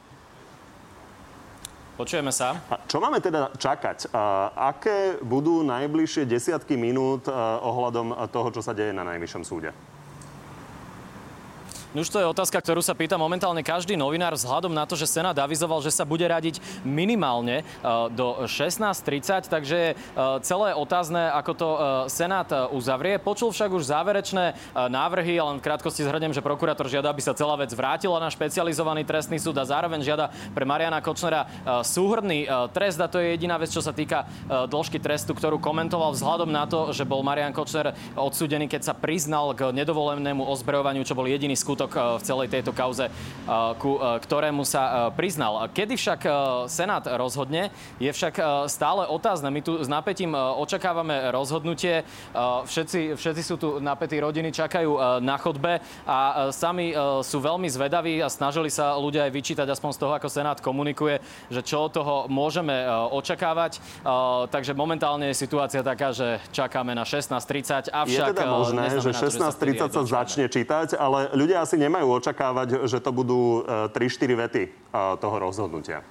Počujeme 1.94 2.34
sa. 2.34 2.58
A 2.74 2.82
čo 2.90 2.98
máme 2.98 3.22
teda 3.22 3.54
čakať? 3.54 4.10
A 4.10 4.50
aké 4.74 5.22
budú 5.22 5.62
najbližšie 5.62 6.26
desiatky 6.26 6.74
minút 6.74 7.30
ohľadom 7.30 8.18
toho, 8.34 8.50
čo 8.50 8.66
sa 8.66 8.74
deje 8.74 8.90
na 8.90 9.06
Najvyššom 9.06 9.44
súde? 9.46 9.70
Už 11.94 12.10
to 12.10 12.18
je 12.18 12.26
otázka, 12.26 12.58
ktorú 12.58 12.82
sa 12.82 12.98
pýta 12.98 13.22
momentálne 13.22 13.62
každý 13.62 13.94
novinár 13.94 14.34
vzhľadom 14.34 14.74
na 14.74 14.82
to, 14.90 14.98
že 14.98 15.06
Senát 15.06 15.38
avizoval, 15.38 15.78
že 15.78 15.94
sa 15.94 16.02
bude 16.02 16.26
radiť 16.26 16.58
minimálne 16.82 17.62
e, 17.62 17.64
do 18.18 18.50
16.30, 18.50 19.46
takže 19.46 19.76
je 19.78 19.92
e, 19.94 19.96
celé 20.42 20.74
otázne, 20.74 21.30
ako 21.38 21.52
to 21.54 21.70
e, 21.70 21.78
Senát 22.10 22.50
uzavrie. 22.74 23.22
Počul 23.22 23.54
však 23.54 23.70
už 23.78 23.94
záverečné 23.94 24.58
návrhy, 24.74 25.38
len 25.38 25.62
v 25.62 25.66
krátkosti 25.70 26.02
zhrnem, 26.02 26.34
že 26.34 26.42
prokurátor 26.42 26.90
žiada, 26.90 27.14
aby 27.14 27.22
sa 27.22 27.38
celá 27.38 27.54
vec 27.62 27.70
vrátila 27.78 28.18
na 28.18 28.34
špecializovaný 28.34 29.06
trestný 29.06 29.38
súd 29.38 29.62
a 29.62 29.70
zároveň 29.70 30.02
žiada 30.02 30.34
pre 30.58 30.66
Mariana 30.66 30.98
Kočnera 30.98 31.46
súhrný 31.86 32.50
trest 32.74 32.98
a 32.98 33.06
to 33.06 33.22
je 33.22 33.38
jediná 33.38 33.62
vec, 33.62 33.70
čo 33.70 33.86
sa 33.86 33.94
týka 33.94 34.26
dĺžky 34.50 34.98
trestu, 34.98 35.38
ktorú 35.38 35.62
komentoval 35.62 36.18
vzhľadom 36.18 36.50
na 36.50 36.66
to, 36.66 36.90
že 36.90 37.06
bol 37.06 37.22
Marian 37.22 37.54
Kočner 37.54 37.94
odsúdený, 38.18 38.66
keď 38.66 38.82
sa 38.82 38.98
priznal 38.98 39.54
k 39.54 39.70
nedovolenému 39.70 40.42
ozbrojovaniu, 40.42 41.06
čo 41.06 41.14
bol 41.14 41.30
jediný 41.30 41.54
skutok 41.54 41.83
skutok 41.84 41.91
eh, 41.96 42.19
v 42.19 42.24
celej 42.24 42.48
tejto 42.48 42.72
kauze, 42.72 43.06
eh, 43.08 43.52
ku 43.78 44.00
eh, 44.00 44.19
ktorému 44.24 44.63
sa 44.63 45.12
priznal. 45.12 45.67
Kedy 45.74 45.96
však 46.00 46.22
Senát 46.72 47.04
rozhodne, 47.19 47.74
je 48.00 48.08
však 48.08 48.65
stále 48.72 49.04
otázne. 49.08 49.52
My 49.52 49.60
tu 49.60 49.82
s 49.82 49.89
napätím 49.89 50.32
očakávame 50.34 51.34
rozhodnutie. 51.34 52.06
Všetci, 52.65 53.17
všetci 53.17 53.41
sú 53.43 53.56
tu 53.60 53.69
napätí, 53.84 54.17
rodiny 54.17 54.54
čakajú 54.54 55.19
na 55.19 55.36
chodbe 55.36 55.82
a 56.08 56.50
sami 56.54 56.93
sú 57.22 57.38
veľmi 57.43 57.67
zvedaví 57.67 58.24
a 58.24 58.32
snažili 58.32 58.69
sa 58.72 58.96
ľudia 58.96 59.28
aj 59.28 59.32
vyčítať 59.34 59.67
aspoň 59.67 59.91
z 59.98 60.00
toho, 60.00 60.13
ako 60.15 60.28
Senát 60.30 60.60
komunikuje, 60.63 61.19
že 61.52 61.62
čo 61.65 61.89
od 61.89 61.91
toho 61.91 62.15
môžeme 62.30 62.86
očakávať. 63.12 63.82
Takže 64.50 64.72
momentálne 64.78 65.34
je 65.34 65.36
situácia 65.36 65.84
taká, 65.84 66.15
že 66.15 66.39
čakáme 66.54 66.96
na 66.96 67.04
16.30, 67.04 67.91
avšak... 67.91 68.08
Je 68.08 68.34
teda 68.34 68.46
možné, 68.48 68.84
že 69.02 69.12
16.30 69.12 69.89
sa 69.91 70.04
začne 70.04 70.46
čítať, 70.48 70.96
ale 70.98 71.34
ľudia 71.34 71.65
asi 71.65 71.73
asi 71.74 71.82
nemajú 71.82 72.22
očakávať, 72.22 72.86
že 72.86 73.02
to 73.02 73.10
budú 73.10 73.66
3-4 73.66 73.98
e, 73.98 74.36
vety 74.38 74.64
e, 74.70 74.72
toho 74.94 75.42
rozhodnutia. 75.42 76.06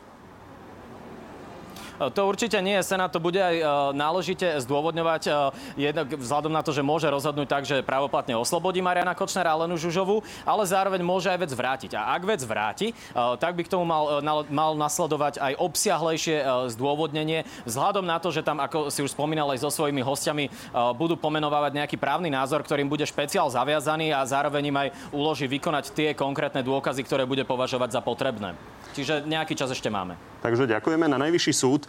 To 2.10 2.20
určite 2.26 2.58
nie. 2.58 2.74
Senát 2.82 3.14
to 3.14 3.22
bude 3.22 3.38
aj 3.38 3.62
náležite 3.94 4.58
zdôvodňovať 4.66 5.54
jednak 5.78 6.10
vzhľadom 6.10 6.50
na 6.50 6.66
to, 6.66 6.74
že 6.74 6.82
môže 6.82 7.06
rozhodnúť 7.06 7.46
tak, 7.46 7.62
že 7.62 7.86
právoplatne 7.86 8.34
oslobodí 8.34 8.82
Mariana 8.82 9.14
Kočnera 9.14 9.54
a 9.54 9.60
Lenu 9.62 9.78
Žužovu, 9.78 10.26
ale 10.42 10.66
zároveň 10.66 10.98
môže 11.06 11.30
aj 11.30 11.38
vec 11.46 11.52
vrátiť. 11.54 11.94
A 11.94 12.18
ak 12.18 12.22
vec 12.26 12.42
vráti, 12.42 12.90
tak 13.14 13.54
by 13.54 13.62
k 13.62 13.70
tomu 13.70 13.86
mal, 13.86 14.18
mal 14.50 14.72
nasledovať 14.74 15.38
aj 15.38 15.52
obsiahlejšie 15.62 16.42
zdôvodnenie. 16.74 17.46
Vzhľadom 17.68 18.02
na 18.02 18.18
to, 18.18 18.34
že 18.34 18.42
tam, 18.42 18.58
ako 18.58 18.90
si 18.90 19.04
už 19.04 19.14
spomínal 19.14 19.52
aj 19.54 19.62
so 19.62 19.70
svojimi 19.70 20.02
hostiami, 20.02 20.50
budú 20.98 21.14
pomenovávať 21.14 21.78
nejaký 21.78 21.96
právny 22.00 22.32
názor, 22.32 22.66
ktorým 22.66 22.90
bude 22.90 23.06
špeciál 23.06 23.46
zaviazaný 23.52 24.10
a 24.10 24.26
zároveň 24.26 24.72
im 24.72 24.80
aj 24.80 24.88
uloží 25.12 25.46
vykonať 25.46 25.94
tie 25.94 26.08
konkrétne 26.16 26.64
dôkazy, 26.64 27.04
ktoré 27.04 27.28
bude 27.28 27.44
považovať 27.46 27.94
za 27.94 28.00
potrebné. 28.00 28.56
Čiže 28.92 29.24
nejaký 29.24 29.56
čas 29.56 29.72
ešte 29.72 29.88
máme. 29.88 30.14
Takže 30.44 30.68
ďakujeme 30.68 31.08
na 31.08 31.16
najvyšší 31.16 31.52
súd. 31.54 31.88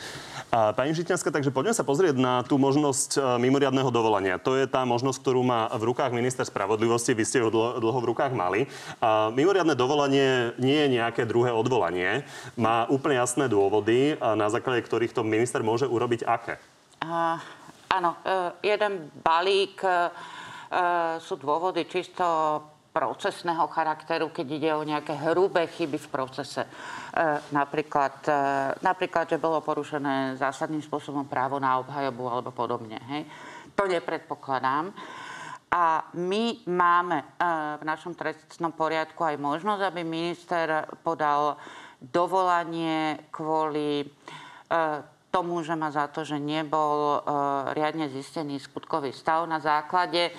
Pani 0.54 0.94
Žitňanská, 0.94 1.34
takže 1.34 1.50
poďme 1.50 1.74
sa 1.74 1.82
pozrieť 1.82 2.14
na 2.14 2.46
tú 2.46 2.62
možnosť 2.62 3.18
e, 3.18 3.20
mimoriadného 3.42 3.90
dovolania. 3.90 4.38
To 4.38 4.54
je 4.54 4.70
tá 4.70 4.86
možnosť, 4.86 5.18
ktorú 5.26 5.42
má 5.42 5.66
v 5.74 5.90
rukách 5.90 6.14
minister 6.14 6.46
spravodlivosti. 6.46 7.18
Vy 7.18 7.26
ste 7.26 7.42
ho 7.42 7.50
dlho, 7.50 7.82
dlho 7.82 8.00
v 8.06 8.10
rukách 8.14 8.38
mali. 8.38 8.70
A 9.02 9.34
mimoriadne 9.34 9.74
dovolanie 9.74 10.54
nie 10.62 10.78
je 10.78 10.94
nejaké 10.94 11.26
druhé 11.26 11.50
odvolanie. 11.50 12.22
Má 12.54 12.86
úplne 12.94 13.18
jasné 13.18 13.50
dôvody, 13.50 14.14
na 14.22 14.46
základe 14.54 14.86
ktorých 14.86 15.18
to 15.18 15.26
minister 15.26 15.66
môže 15.66 15.90
urobiť 15.90 16.22
aké? 16.30 16.62
Uh, 17.02 17.42
áno, 17.90 18.14
uh, 18.22 18.54
jeden 18.62 19.10
balík 19.26 19.82
uh, 19.82 20.14
sú 21.18 21.42
dôvody 21.42 21.90
čisto 21.90 22.26
procesného 22.94 23.66
charakteru, 23.74 24.30
keď 24.30 24.48
ide 24.54 24.70
o 24.78 24.86
nejaké 24.86 25.18
hrubé 25.18 25.66
chyby 25.66 25.98
v 25.98 26.12
procese. 26.14 26.62
E, 26.62 26.70
napríklad, 27.50 28.22
e, 28.30 28.42
napríklad, 28.86 29.34
že 29.34 29.42
bolo 29.42 29.66
porušené 29.66 30.38
zásadným 30.38 30.86
spôsobom 30.86 31.26
právo 31.26 31.58
na 31.58 31.82
obhajobu 31.82 32.24
alebo 32.30 32.54
podobne. 32.54 33.02
Hej. 33.10 33.26
To 33.74 33.90
nepredpokladám. 33.90 34.94
A 35.74 36.06
my 36.14 36.70
máme 36.70 37.18
e, 37.18 37.26
v 37.82 37.84
našom 37.84 38.14
trestnom 38.14 38.70
poriadku 38.78 39.26
aj 39.26 39.42
možnosť, 39.42 39.82
aby 39.90 40.06
minister 40.06 40.86
podal 41.02 41.58
dovolanie 41.98 43.26
kvôli 43.34 44.06
e, 44.06 44.08
tomu, 45.34 45.66
že 45.66 45.74
má 45.74 45.90
za 45.90 46.14
to, 46.14 46.22
že 46.22 46.38
nebol 46.38 47.18
e, 47.18 47.20
riadne 47.74 48.06
zistený 48.06 48.62
skutkový 48.62 49.10
stav 49.10 49.50
na 49.50 49.58
základe 49.58 50.30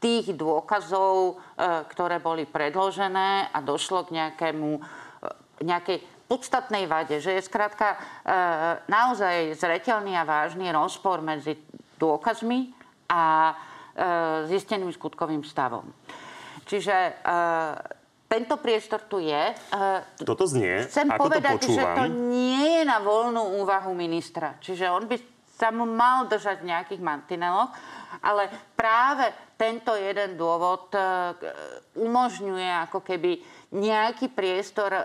tých 0.00 0.32
dôkazov, 0.32 1.36
e, 1.36 1.84
ktoré 1.92 2.18
boli 2.18 2.48
predložené 2.48 3.52
a 3.52 3.58
došlo 3.60 4.08
k 4.08 4.16
nejakému, 4.16 4.80
e, 4.80 4.82
nejakej 5.60 6.00
podstatnej 6.24 6.88
vade, 6.88 7.20
že 7.20 7.36
je 7.36 7.42
skrátka 7.44 7.94
e, 7.94 7.98
naozaj 8.88 9.54
zretelný 9.60 10.16
a 10.16 10.24
vážny 10.24 10.72
rozpor 10.72 11.20
medzi 11.20 11.60
dôkazmi 12.00 12.72
a 13.12 13.52
zisteným 14.48 14.88
skutkovým 14.96 15.44
stavom. 15.44 15.84
Čiže 16.64 17.20
tento 18.30 18.54
priestor 18.62 19.04
tu 19.04 19.20
je. 19.20 19.52
Toto 20.24 20.46
znie, 20.46 20.86
Chcem 20.88 21.10
ako 21.10 21.26
povedať, 21.26 21.58
to 21.60 21.68
počúvam. 21.68 21.76
že 21.76 21.84
to 21.98 22.04
nie 22.30 22.64
je 22.80 22.82
na 22.86 23.02
voľnú 23.02 23.60
úvahu 23.60 23.92
ministra. 23.92 24.56
Čiže 24.62 24.88
on 24.88 25.04
by 25.10 25.39
sa 25.60 25.68
mu 25.68 25.84
mal 25.84 26.24
držať 26.24 26.64
v 26.64 26.72
nejakých 26.72 27.04
mantineloch, 27.04 27.68
ale 28.24 28.48
práve 28.72 29.28
tento 29.60 29.92
jeden 29.92 30.40
dôvod 30.40 30.88
e, 30.96 31.00
umožňuje 32.00 32.88
ako 32.88 33.04
keby 33.04 33.36
nejaký 33.76 34.32
priestor 34.32 34.88
e, 34.88 35.04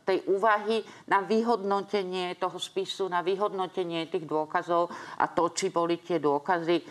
tej 0.00 0.24
úvahy 0.32 0.80
na 1.12 1.20
vyhodnotenie 1.20 2.40
toho 2.40 2.56
spisu, 2.56 3.12
na 3.12 3.20
vyhodnotenie 3.20 4.08
tých 4.08 4.24
dôkazov 4.24 4.88
a 5.20 5.28
to, 5.28 5.52
či 5.52 5.68
boli 5.68 6.00
tie 6.00 6.16
dôkazy 6.16 6.76
e, 6.80 6.84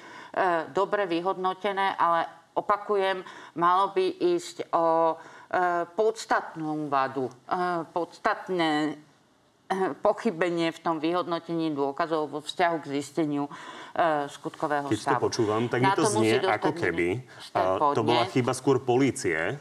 dobre 0.70 1.10
vyhodnotené, 1.10 1.98
ale 1.98 2.54
opakujem, 2.54 3.26
malo 3.58 3.98
by 3.98 4.06
ísť 4.38 4.70
o 4.78 5.18
podstatnú 6.00 6.88
vadu, 6.88 7.28
podstatné 7.92 8.96
pochybenie 10.08 10.72
v 10.76 10.80
tom 10.80 11.00
vyhodnotení 11.00 11.72
dôkazov 11.72 12.28
vo 12.28 12.40
vzťahu 12.44 12.76
k 12.84 12.86
zisteniu 13.00 13.48
e, 13.48 13.52
skutkového 14.28 14.88
Keď 14.92 15.00
stavu. 15.00 15.16
Keď 15.16 15.22
to 15.22 15.28
počúvam, 15.28 15.64
tak 15.72 15.80
mi 15.82 15.92
to 15.96 16.04
znie 16.08 16.38
ako 16.40 16.72
keby 16.76 17.08
a, 17.56 17.80
to 17.96 18.02
bola 18.04 18.24
chyba 18.30 18.52
skôr 18.52 18.84
polície, 18.84 19.60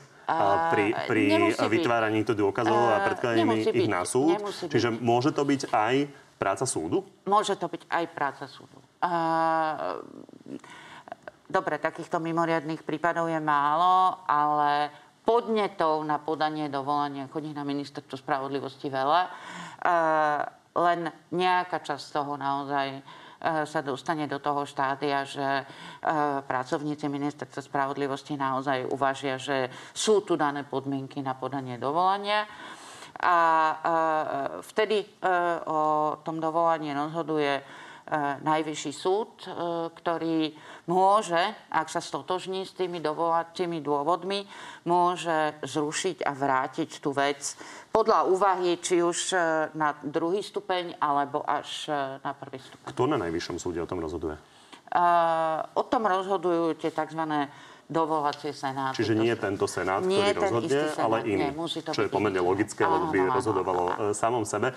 pri, 0.70 0.94
pri 1.10 1.22
vytváraní 1.58 2.22
to 2.22 2.38
dôkazov 2.38 2.78
a 2.78 3.02
predkladaní 3.02 3.66
ich 3.66 3.90
na 3.90 4.06
súd. 4.06 4.38
Čiže 4.70 4.94
byť. 4.94 5.02
môže 5.02 5.30
to 5.34 5.42
byť 5.42 5.74
aj 5.74 5.94
práca 6.38 6.64
súdu? 6.64 7.02
Môže 7.26 7.58
to 7.58 7.66
byť 7.66 7.82
aj 7.90 8.04
práca 8.14 8.44
súdu. 8.46 8.78
A, 9.02 9.98
dobre, 11.50 11.82
takýchto 11.82 12.22
mimoriadných 12.22 12.86
prípadov 12.86 13.26
je 13.26 13.40
málo, 13.42 14.22
ale 14.30 14.94
podnetov 15.30 16.02
na 16.02 16.18
podanie 16.18 16.66
dovolania 16.66 17.30
chodí 17.30 17.54
na 17.54 17.62
ministerstvo 17.62 18.18
spravodlivosti 18.18 18.90
veľa 18.90 19.22
len 20.76 21.10
nejaká 21.34 21.82
časť 21.82 22.04
toho 22.14 22.38
naozaj 22.38 22.88
e, 22.94 23.00
sa 23.66 23.80
dostane 23.82 24.30
do 24.30 24.38
toho 24.38 24.62
štádia, 24.62 25.26
že 25.26 25.42
e, 25.42 25.64
pracovníci 26.46 27.10
ministerstva 27.10 27.62
spravodlivosti 27.62 28.38
naozaj 28.38 28.86
uvažia, 28.94 29.34
že 29.34 29.66
sú 29.90 30.22
tu 30.22 30.38
dané 30.38 30.62
podmienky 30.62 31.18
na 31.26 31.34
podanie 31.34 31.74
dovolania. 31.74 32.46
A 33.20 33.36
e, 33.36 33.74
vtedy 34.62 35.02
o 35.66 36.16
tom 36.22 36.38
dovolaní 36.38 36.94
rozhoduje 36.94 37.60
najvyšší 38.42 38.92
súd, 38.94 39.44
ktorý 39.94 40.54
môže, 40.90 41.38
ak 41.70 41.86
sa 41.86 42.02
stotožní 42.02 42.66
s 42.66 42.74
tými 42.74 42.98
dovolacími 42.98 43.78
dôvodmi, 43.78 44.42
môže 44.86 45.54
zrušiť 45.62 46.26
a 46.26 46.32
vrátiť 46.34 46.90
tú 46.98 47.14
vec 47.14 47.38
podľa 47.90 48.26
úvahy, 48.30 48.78
či 48.78 49.02
už 49.02 49.34
e, 49.34 49.38
na 49.74 49.94
druhý 49.98 50.46
stupeň, 50.46 50.94
alebo 51.02 51.42
až 51.42 51.90
e, 51.90 52.22
na 52.22 52.32
prvý 52.34 52.62
stupeň. 52.62 52.86
Kto 52.94 53.02
na 53.10 53.18
Najvyššom 53.18 53.58
súde 53.58 53.82
o 53.82 53.90
tom 53.90 53.98
rozhoduje? 53.98 54.38
O 55.74 55.82
tom 55.86 56.02
rozhodujú 56.02 56.74
tie 56.74 56.90
tzv 56.90 57.22
dovolacie 57.90 58.54
senáty. 58.54 59.02
Čiže 59.02 59.18
nie 59.18 59.34
je 59.34 59.38
tento 59.42 59.66
senát, 59.66 59.98
nie 60.06 60.22
ktorý 60.22 60.38
rozhodne, 60.38 60.80
senát, 60.94 61.02
ale 61.02 61.16
iný. 61.26 61.50
Nie, 61.50 61.82
čo 61.90 62.02
je 62.06 62.10
pomerne 62.10 62.38
logické, 62.38 62.86
lebo 62.86 63.10
by 63.10 63.18
áno, 63.18 63.34
rozhodovalo 63.34 63.82
áno, 63.90 63.98
áno. 63.98 64.14
samom 64.14 64.46
sebe. 64.46 64.70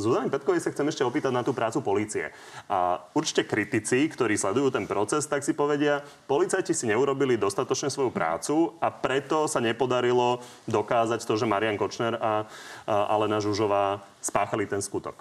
Zuzane 0.00 0.32
Petkovej 0.32 0.64
sa 0.64 0.72
chcem 0.72 0.88
ešte 0.88 1.04
opýtať 1.04 1.36
na 1.36 1.44
tú 1.44 1.52
prácu 1.52 1.84
policie. 1.84 2.32
A 2.72 3.04
určite 3.12 3.44
kritici, 3.44 4.08
ktorí 4.08 4.40
sledujú 4.40 4.72
ten 4.72 4.88
proces, 4.88 5.28
tak 5.28 5.44
si 5.44 5.52
povedia, 5.52 6.00
policajti 6.24 6.72
si 6.72 6.88
neurobili 6.88 7.36
dostatočne 7.36 7.92
svoju 7.92 8.08
prácu 8.08 8.72
a 8.80 8.88
preto 8.88 9.44
sa 9.44 9.60
nepodarilo 9.60 10.40
dokázať 10.64 11.20
to, 11.20 11.36
že 11.36 11.44
Marian 11.44 11.76
Kočner 11.76 12.16
a, 12.16 12.48
a 12.88 13.12
Alena 13.12 13.44
Žužová 13.44 14.00
spáchali 14.24 14.64
ten 14.64 14.80
skutok. 14.80 15.20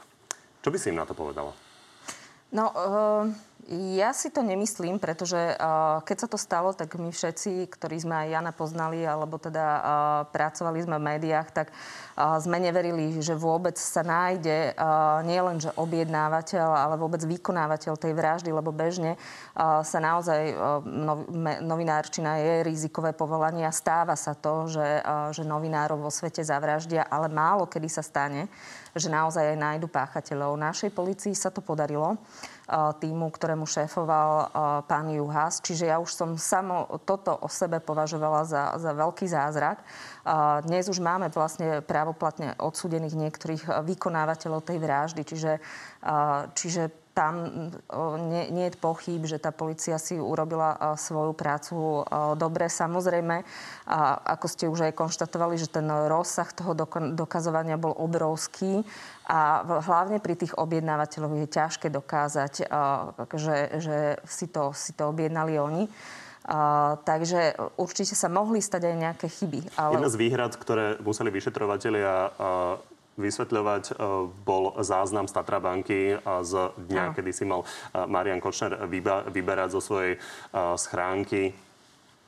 Čo 0.64 0.72
by 0.72 0.78
si 0.80 0.96
im 0.96 0.98
na 0.98 1.04
to 1.04 1.12
povedala? 1.12 1.52
No, 2.50 2.72
uh 2.72 3.49
ja 3.70 4.10
si 4.18 4.34
to 4.34 4.42
nemyslím, 4.42 4.98
pretože 4.98 5.38
uh, 5.38 6.02
keď 6.02 6.18
sa 6.26 6.28
to 6.28 6.42
stalo, 6.42 6.74
tak 6.74 6.98
my 6.98 7.14
všetci, 7.14 7.70
ktorí 7.70 8.02
sme 8.02 8.26
aj 8.26 8.28
Jana 8.34 8.50
poznali, 8.50 9.06
alebo 9.06 9.38
teda 9.38 9.62
uh, 9.62 9.82
pracovali 10.34 10.82
sme 10.82 10.98
v 10.98 11.08
médiách, 11.14 11.48
tak 11.54 11.68
uh, 11.70 12.42
sme 12.42 12.58
neverili, 12.58 13.22
že 13.22 13.38
vôbec 13.38 13.78
sa 13.78 14.02
nájde 14.02 14.74
uh, 14.74 15.22
nielen, 15.22 15.62
že 15.62 15.70
objednávateľ, 15.78 16.66
ale 16.66 16.98
vôbec 16.98 17.22
vykonávateľ 17.22 17.94
tej 17.94 18.18
vraždy, 18.18 18.50
lebo 18.50 18.74
bežne 18.74 19.22
sa 19.60 20.00
naozaj 20.00 20.56
nov, 20.88 21.28
me, 21.30 21.60
novinárčina 21.60 22.40
je 22.40 22.54
rizikové 22.64 23.12
povolanie 23.12 23.68
a 23.68 23.76
stáva 23.76 24.16
sa 24.16 24.32
to, 24.32 24.72
že, 24.72 25.04
že 25.36 25.44
novinárov 25.44 26.00
vo 26.00 26.08
svete 26.08 26.40
zavraždia, 26.40 27.04
ale 27.12 27.28
málo 27.28 27.68
kedy 27.68 27.92
sa 27.92 28.00
stane, 28.00 28.48
že 28.96 29.12
naozaj 29.12 29.54
aj 29.54 29.58
nájdu 29.60 29.92
páchateľov. 29.92 30.56
Našej 30.56 30.96
policii 30.96 31.36
sa 31.36 31.52
to 31.52 31.60
podarilo 31.60 32.16
týmu, 33.02 33.34
ktorému 33.34 33.66
šéfoval 33.66 34.54
pán 34.86 35.10
Juhas. 35.10 35.58
Čiže 35.66 35.90
ja 35.90 35.98
už 35.98 36.14
som 36.14 36.38
samo 36.38 36.86
toto 37.02 37.34
o 37.34 37.50
sebe 37.50 37.82
považovala 37.82 38.46
za, 38.46 38.64
za 38.78 38.94
veľký 38.94 39.26
zázrak. 39.26 39.82
Dnes 40.70 40.86
už 40.86 41.02
máme 41.02 41.34
vlastne 41.34 41.82
právoplatne 41.82 42.54
odsúdených 42.62 43.18
niektorých 43.18 43.64
vykonávateľov 43.82 44.62
tej 44.62 44.78
vraždy, 44.78 45.22
čiže, 45.26 45.58
čiže 46.54 46.84
tam 47.20 47.52
nie, 48.32 48.48
nie 48.48 48.72
je 48.72 48.80
pochyb, 48.80 49.20
že 49.28 49.44
tá 49.44 49.52
policia 49.52 50.00
si 50.00 50.16
urobila 50.16 50.96
svoju 50.96 51.36
prácu 51.36 52.08
dobre. 52.40 52.72
Samozrejme, 52.72 53.44
ako 54.24 54.46
ste 54.48 54.72
už 54.72 54.88
aj 54.88 54.96
konštatovali, 54.96 55.60
že 55.60 55.68
ten 55.68 55.84
rozsah 55.84 56.48
toho 56.56 56.72
dokazovania 57.12 57.76
bol 57.76 57.92
obrovský 57.92 58.88
a 59.28 59.68
hlavne 59.84 60.24
pri 60.24 60.40
tých 60.40 60.56
objednávateľoch 60.56 61.44
je 61.44 61.48
ťažké 61.52 61.92
dokázať, 61.92 62.72
že, 63.36 63.58
že 63.84 63.98
si, 64.24 64.48
to, 64.48 64.72
si 64.72 64.96
to 64.96 65.12
objednali 65.12 65.60
oni. 65.60 65.92
Uh, 66.50 66.98
takže 67.06 67.54
určite 67.78 68.18
sa 68.18 68.26
mohli 68.26 68.58
stať 68.58 68.90
aj 68.90 68.96
nejaké 68.98 69.28
chyby. 69.30 69.70
Ale... 69.78 70.02
Jedna 70.02 70.10
z 70.10 70.18
výhrad, 70.18 70.58
ktoré 70.58 70.98
museli 70.98 71.30
vyšetrovateľia 71.30 72.14
uh, 72.26 72.82
vysvetľovať, 73.20 73.84
e, 73.92 73.94
bol 74.48 74.80
záznam 74.80 75.28
z 75.28 75.36
Tatrabanky 75.36 76.00
z 76.24 76.54
dňa, 76.90 77.06
no. 77.12 77.14
kedy 77.14 77.32
si 77.36 77.44
mal 77.44 77.68
Marian 78.08 78.40
Kočner 78.40 78.80
vyberať 79.30 79.70
zo 79.76 79.82
svojej 79.84 80.16
schránky 80.80 81.52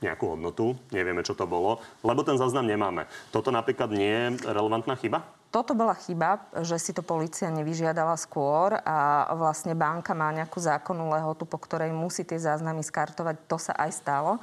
nejakú 0.02 0.34
hodnotu, 0.36 0.74
nevieme, 0.90 1.22
čo 1.22 1.38
to 1.38 1.46
bolo, 1.46 1.78
lebo 2.02 2.26
ten 2.26 2.36
záznam 2.36 2.66
nemáme. 2.66 3.06
Toto 3.30 3.54
napríklad 3.54 3.94
nie 3.94 4.10
je 4.10 4.50
relevantná 4.50 4.98
chyba? 4.98 5.22
Toto 5.52 5.76
bola 5.76 5.94
chyba, 5.94 6.48
že 6.64 6.80
si 6.80 6.92
to 6.96 7.04
policia 7.04 7.52
nevyžiadala 7.52 8.16
skôr 8.16 8.80
a 8.82 9.30
vlastne 9.36 9.76
banka 9.76 10.16
má 10.16 10.32
nejakú 10.32 10.64
zákonnú 10.64 11.12
lehotu, 11.12 11.44
po 11.44 11.60
ktorej 11.60 11.92
musí 11.92 12.24
tie 12.24 12.40
záznamy 12.40 12.82
skartovať. 12.82 13.36
To 13.52 13.60
sa 13.60 13.76
aj 13.76 13.92
stalo. 13.92 14.40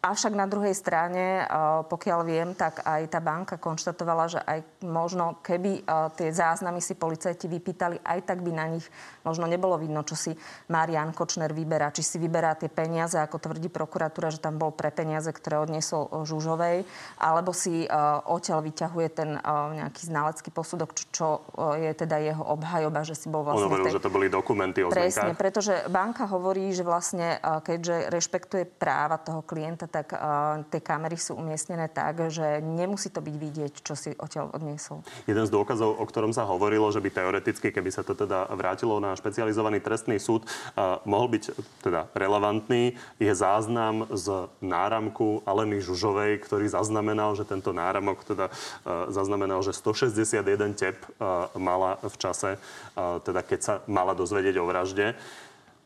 Avšak 0.00 0.32
na 0.32 0.48
druhej 0.48 0.72
strane, 0.72 1.44
pokiaľ 1.84 2.20
viem, 2.24 2.56
tak 2.56 2.80
aj 2.88 3.12
tá 3.12 3.20
banka 3.20 3.60
konštatovala, 3.60 4.32
že 4.32 4.40
aj 4.40 4.80
možno 4.80 5.36
keby 5.44 5.84
tie 6.16 6.32
záznamy 6.32 6.80
si 6.80 6.96
policajti 6.96 7.44
vypýtali, 7.44 8.00
aj 8.00 8.24
tak 8.24 8.40
by 8.40 8.48
na 8.48 8.64
nich 8.72 8.88
možno 9.28 9.44
nebolo 9.44 9.76
vidno, 9.76 10.00
čo 10.00 10.16
si 10.16 10.32
Marian 10.72 11.12
Kočner 11.12 11.52
vyberá. 11.52 11.92
Či 11.92 12.00
si 12.00 12.16
vyberá 12.16 12.56
tie 12.56 12.72
peniaze, 12.72 13.20
ako 13.20 13.44
tvrdí 13.44 13.68
prokuratúra, 13.68 14.32
že 14.32 14.40
tam 14.40 14.56
bol 14.56 14.72
pre 14.72 14.88
peniaze, 14.88 15.28
ktoré 15.28 15.60
odniesol 15.60 16.08
Žužovej, 16.24 16.88
alebo 17.20 17.52
si 17.52 17.84
odtiaľ 18.24 18.64
vyťahuje 18.64 19.08
ten 19.12 19.36
nejaký 19.84 20.08
znalecký 20.08 20.48
posudok, 20.48 20.96
čo 21.12 21.44
je 21.76 21.92
teda 21.92 22.16
jeho 22.24 22.40
obhajoba, 22.48 23.04
že 23.04 23.12
si 23.12 23.28
bol 23.28 23.44
vlastne... 23.44 23.68
On 23.68 23.68
hovoril, 23.68 23.92
tej... 23.92 24.00
že 24.00 24.04
to 24.08 24.08
boli 24.08 24.32
dokumenty 24.32 24.80
o 24.80 24.88
Presne, 24.88 25.36
pretože 25.36 25.76
banka 25.92 26.24
hovorí, 26.24 26.72
že 26.72 26.88
vlastne 26.88 27.36
keďže 27.68 28.08
rešpektuje 28.08 28.64
práva 28.64 29.20
toho 29.20 29.44
klienta, 29.44 29.89
tak 29.90 30.14
uh, 30.14 30.62
tie 30.70 30.78
kamery 30.78 31.18
sú 31.18 31.34
umiestnené 31.34 31.90
tak, 31.90 32.30
že 32.30 32.62
nemusí 32.62 33.10
to 33.10 33.18
byť 33.18 33.36
vidieť, 33.36 33.72
čo 33.82 33.98
si 33.98 34.14
odtiaľ 34.14 34.54
odniesol. 34.54 35.02
Jeden 35.26 35.42
z 35.42 35.50
dôkazov, 35.50 35.98
o 35.98 36.04
ktorom 36.06 36.30
sa 36.30 36.46
hovorilo, 36.46 36.86
že 36.94 37.02
by 37.02 37.10
teoreticky, 37.10 37.74
keby 37.74 37.90
sa 37.90 38.06
to 38.06 38.14
teda 38.14 38.46
vrátilo 38.54 39.02
na 39.02 39.18
špecializovaný 39.18 39.82
trestný 39.82 40.22
súd, 40.22 40.46
uh, 40.46 41.02
mohol 41.02 41.34
byť 41.34 41.44
teda 41.82 42.06
relevantný, 42.14 42.94
je 43.18 43.32
záznam 43.34 44.06
z 44.14 44.46
náramku 44.62 45.42
Aleny 45.42 45.82
Žužovej, 45.82 46.38
ktorý 46.46 46.70
zaznamenal, 46.70 47.34
že 47.34 47.42
tento 47.42 47.74
náramok 47.74 48.22
teda 48.22 48.46
uh, 48.48 49.10
zaznamenal, 49.10 49.66
že 49.66 49.74
161 49.74 50.78
tep 50.78 51.02
uh, 51.18 51.50
mala 51.58 51.98
v 51.98 52.14
čase, 52.14 52.50
uh, 52.56 53.18
teda 53.26 53.42
keď 53.42 53.60
sa 53.60 53.74
mala 53.90 54.14
dozvedieť 54.14 54.54
o 54.62 54.64
vražde. 54.70 55.18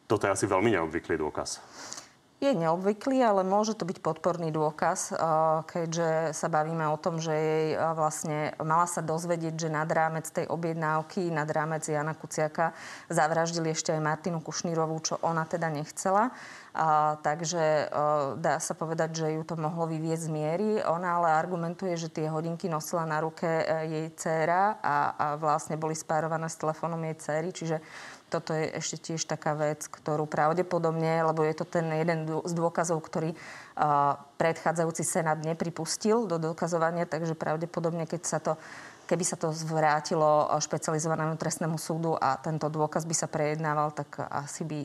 Toto 0.05 0.29
je 0.29 0.37
asi 0.37 0.45
veľmi 0.45 0.77
neobvyklý 0.77 1.17
dôkaz 1.17 1.65
je 2.45 2.61
neobvyklý, 2.61 3.25
ale 3.25 3.41
môže 3.47 3.73
to 3.73 3.89
byť 3.89 4.05
podporný 4.05 4.53
dôkaz, 4.53 5.17
keďže 5.65 6.37
sa 6.37 6.49
bavíme 6.53 6.85
o 6.93 7.01
tom, 7.01 7.17
že 7.17 7.33
jej 7.33 7.67
vlastne 7.97 8.53
mala 8.61 8.85
sa 8.85 9.01
dozvedieť, 9.01 9.55
že 9.57 9.73
nad 9.73 9.89
rámec 9.89 10.29
tej 10.29 10.45
objednávky, 10.53 11.33
nad 11.33 11.49
rámec 11.49 11.89
Jana 11.89 12.13
Kuciaka 12.13 12.77
zavraždili 13.09 13.73
ešte 13.73 13.97
aj 13.97 14.05
Martinu 14.05 14.45
Kušnírovú, 14.45 14.97
čo 15.01 15.15
ona 15.25 15.49
teda 15.49 15.73
nechcela. 15.73 16.31
A, 16.75 17.15
takže 17.23 17.87
a, 17.87 18.35
dá 18.35 18.59
sa 18.59 18.75
povedať, 18.75 19.23
že 19.23 19.27
ju 19.39 19.47
to 19.47 19.55
mohlo 19.55 19.87
vyvieť 19.87 20.27
z 20.27 20.29
miery. 20.29 20.69
Ona 20.83 21.23
ale 21.23 21.31
argumentuje, 21.31 21.95
že 21.95 22.11
tie 22.11 22.27
hodinky 22.27 22.67
nosila 22.67 23.07
na 23.07 23.23
ruke 23.23 23.47
jej 23.87 24.11
dcéra 24.11 24.83
a, 24.83 24.97
a 25.15 25.27
vlastne 25.39 25.79
boli 25.79 25.95
spárované 25.95 26.51
s 26.51 26.59
telefónom 26.59 26.99
jej 27.07 27.15
dcery, 27.15 27.49
čiže 27.55 27.77
toto 28.33 28.51
je 28.57 28.67
ešte 28.75 29.13
tiež 29.13 29.25
taká 29.27 29.55
vec, 29.55 29.87
ktorú 29.87 30.27
pravdepodobne, 30.27 31.23
lebo 31.23 31.47
je 31.47 31.55
to 31.55 31.65
ten 31.69 31.87
jeden 31.95 32.27
z 32.27 32.53
dôkazov, 32.57 32.99
ktorý 33.05 33.37
predchádzajúci 34.41 35.03
senát 35.07 35.39
nepripustil 35.39 36.27
do 36.27 36.39
dokazovania, 36.43 37.07
takže 37.07 37.39
pravdepodobne, 37.39 38.07
keď 38.07 38.23
sa 38.27 38.39
to 38.43 38.59
keby 39.05 39.25
sa 39.25 39.37
to 39.37 39.53
vrátilo 39.69 40.49
špecializovanému 40.57 41.37
trestnému 41.37 41.77
súdu 41.77 42.17
a 42.17 42.41
tento 42.41 42.73
dôkaz 42.73 43.05
by 43.05 43.13
sa 43.13 43.29
prejednával, 43.29 43.93
tak 43.93 44.17
asi 44.33 44.65
by 44.65 44.81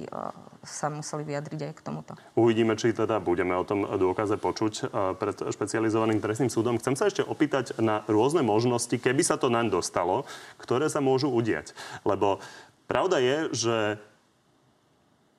sa 0.63 0.91
museli 0.91 1.23
vyjadriť 1.23 1.59
aj 1.71 1.73
k 1.79 1.81
tomuto. 1.83 2.11
Uvidíme, 2.35 2.75
či 2.75 2.91
teda 2.91 3.23
budeme 3.23 3.55
o 3.55 3.63
tom 3.63 3.87
dôkaze 3.87 4.35
počuť 4.35 4.91
pred 5.15 5.35
špecializovaným 5.39 6.19
trestným 6.19 6.51
súdom. 6.51 6.75
Chcem 6.83 6.99
sa 6.99 7.07
ešte 7.07 7.23
opýtať 7.23 7.79
na 7.79 8.03
rôzne 8.11 8.43
možnosti, 8.43 8.91
keby 8.91 9.23
sa 9.23 9.39
to 9.39 9.47
naň 9.47 9.71
dostalo, 9.71 10.27
ktoré 10.59 10.91
sa 10.91 10.99
môžu 10.99 11.31
udiať. 11.31 11.71
Lebo 12.03 12.43
Pravda 12.89 13.21
je, 13.21 13.37
že 13.53 13.77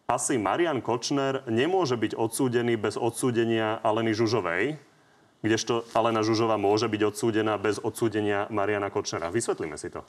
asi 0.07 0.39
Marian 0.39 0.79
Kočner 0.79 1.43
nemôže 1.51 1.99
byť 1.99 2.15
odsúdený 2.15 2.79
bez 2.79 2.95
odsúdenia 2.95 3.83
Aleny 3.83 4.15
Žužovej, 4.15 4.79
kdežto 5.43 5.83
Alena 5.91 6.23
Žužová 6.23 6.55
môže 6.55 6.87
byť 6.87 7.03
odsúdená 7.11 7.59
bez 7.59 7.83
odsúdenia 7.83 8.47
Mariana 8.55 8.87
Kočnera. 8.87 9.35
Vysvetlíme 9.35 9.75
si 9.75 9.91
to. 9.91 10.07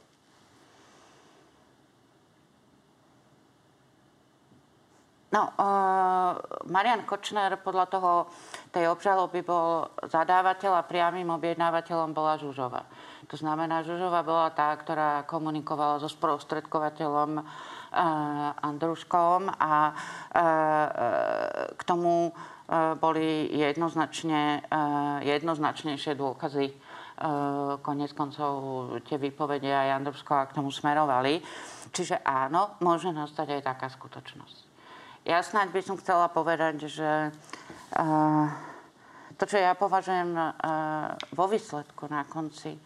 No, 5.32 5.48
uh, 5.56 6.38
Marian 6.70 7.08
Kočner 7.08 7.58
podľa 7.58 7.86
toho, 7.88 8.12
tej 8.70 8.92
obžaloby 8.92 9.42
bol 9.42 9.88
zadávateľ 10.04 10.78
a 10.78 10.86
priamým 10.86 11.32
objednávateľom 11.42 12.12
bola 12.12 12.38
Žužova. 12.38 12.86
To 13.32 13.36
znamená, 13.40 13.88
Žužova 13.88 14.28
bola 14.28 14.52
tá, 14.52 14.76
ktorá 14.76 15.24
komunikovala 15.24 16.04
so 16.04 16.12
sprostredkovateľom 16.12 17.40
uh, 17.40 17.44
Andruškom 18.60 19.48
a 19.56 19.96
uh, 19.96 19.96
k 21.72 21.82
tomu 21.88 22.36
boli 22.72 23.52
jednoznačne, 23.52 24.64
jednoznačnejšie 25.28 26.16
dôkazy. 26.16 26.72
Konec 27.84 28.16
koncov 28.16 28.52
tie 29.04 29.20
výpovede 29.20 29.68
aj 29.68 30.00
Andruškova 30.00 30.48
k 30.48 30.56
tomu 30.56 30.72
smerovali. 30.72 31.44
Čiže 31.92 32.24
áno, 32.24 32.80
môže 32.80 33.12
nastať 33.12 33.60
aj 33.60 33.76
taká 33.76 33.92
skutočnosť. 33.92 34.58
Ja 35.28 35.44
snáď 35.44 35.76
by 35.76 35.82
som 35.84 36.00
chcela 36.00 36.32
povedať, 36.32 36.88
že 36.88 37.36
to, 39.36 39.44
čo 39.44 39.58
ja 39.60 39.76
považujem 39.76 40.32
vo 41.36 41.46
výsledku 41.52 42.08
na 42.08 42.24
konci, 42.24 42.80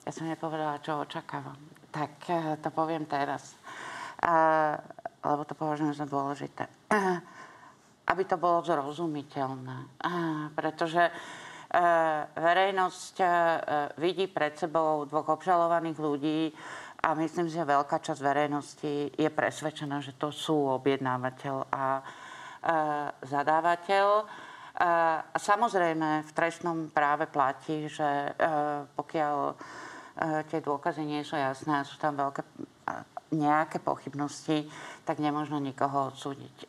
ja 0.00 0.10
som 0.16 0.24
nepovedala, 0.24 0.80
čo 0.80 1.04
očakávam. 1.04 1.58
Tak 1.92 2.12
eh, 2.30 2.56
to 2.62 2.72
poviem 2.72 3.04
teraz. 3.04 3.58
A, 4.20 4.76
lebo 5.20 5.44
to 5.44 5.52
považujem 5.56 5.96
za 5.96 6.06
dôležité. 6.08 6.64
Aby 8.10 8.22
to 8.24 8.36
bolo 8.40 8.64
zrozumiteľné. 8.64 10.00
Pretože 10.56 11.02
eh, 11.08 12.20
verejnosť 12.32 13.14
eh, 13.20 13.28
vidí 14.00 14.30
pred 14.30 14.56
sebou 14.56 15.04
dvoch 15.04 15.36
obžalovaných 15.36 15.98
ľudí 16.00 16.40
a 17.00 17.16
myslím, 17.16 17.48
že 17.48 17.64
veľká 17.64 17.96
časť 18.00 18.20
verejnosti 18.20 19.16
je 19.16 19.30
presvedčená, 19.32 20.04
že 20.04 20.16
to 20.20 20.28
sú 20.28 20.68
objednávateľ 20.68 21.72
a, 21.72 22.04
zadávateľ. 23.24 24.06
A, 24.20 25.24
samozrejme 25.32 26.28
v 26.28 26.30
trestnom 26.36 26.92
práve 26.92 27.24
platí, 27.24 27.88
že 27.88 28.36
pokiaľ 29.00 29.56
tie 30.20 30.60
dôkazy 30.60 31.00
nie 31.00 31.24
sú 31.24 31.36
jasné 31.40 31.80
a 31.80 31.88
sú 31.88 31.96
tam 31.96 32.12
veľké 32.12 32.44
nejaké 33.30 33.78
pochybnosti, 33.78 34.66
tak 35.06 35.22
nemôžno 35.22 35.62
nikoho 35.62 36.10
odsúdiť. 36.10 36.56
E, 36.58 36.66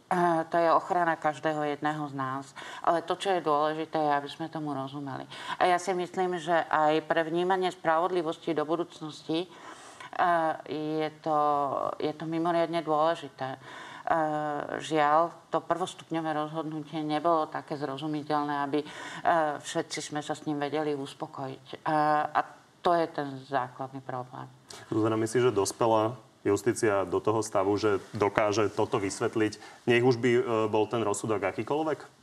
to 0.49 0.55
je 0.61 0.69
ochrana 0.69 1.17
každého 1.17 1.65
jedného 1.65 2.05
z 2.09 2.13
nás. 2.13 2.45
Ale 2.85 3.01
to, 3.01 3.17
čo 3.17 3.33
je 3.33 3.41
dôležité, 3.41 3.97
je, 3.97 4.11
aby 4.13 4.29
sme 4.29 4.53
tomu 4.53 4.73
rozumeli. 4.77 5.25
A 5.57 5.65
ja 5.65 5.81
si 5.81 5.93
myslím, 5.93 6.37
že 6.37 6.53
aj 6.53 7.05
pre 7.09 7.25
vnímanie 7.25 7.73
spravodlivosti 7.73 8.53
do 8.53 8.65
budúcnosti 8.65 9.45
e, 9.45 9.47
je 10.69 11.09
to, 11.25 11.37
je 11.97 12.13
to 12.13 12.25
mimoriadne 12.29 12.81
dôležité. 12.85 13.57
Žiaľ, 14.81 15.53
to 15.53 15.61
prvostupňové 15.61 16.33
rozhodnutie 16.33 17.05
nebolo 17.05 17.47
také 17.47 17.77
zrozumiteľné, 17.77 18.65
aby 18.65 18.79
všetci 19.61 19.99
sme 20.01 20.25
sa 20.25 20.33
s 20.33 20.49
ním 20.49 20.57
vedeli 20.57 20.97
uspokojiť. 20.97 21.85
A 21.85 22.41
to 22.81 22.93
je 22.93 23.05
ten 23.07 23.27
základný 23.45 24.01
problém. 24.01 24.49
Zuzana, 24.89 25.15
myslíš, 25.15 25.49
že 25.49 25.51
dospela 25.53 26.17
justícia 26.41 27.05
do 27.05 27.21
toho 27.21 27.45
stavu, 27.45 27.77
že 27.77 28.01
dokáže 28.17 28.69
toto 28.73 28.97
vysvetliť, 28.97 29.85
nech 29.85 30.01
už 30.01 30.17
by 30.17 30.29
e, 30.33 30.41
bol 30.67 30.89
ten 30.89 31.05
rozsudok 31.05 31.53
akýkoľvek? 31.53 32.20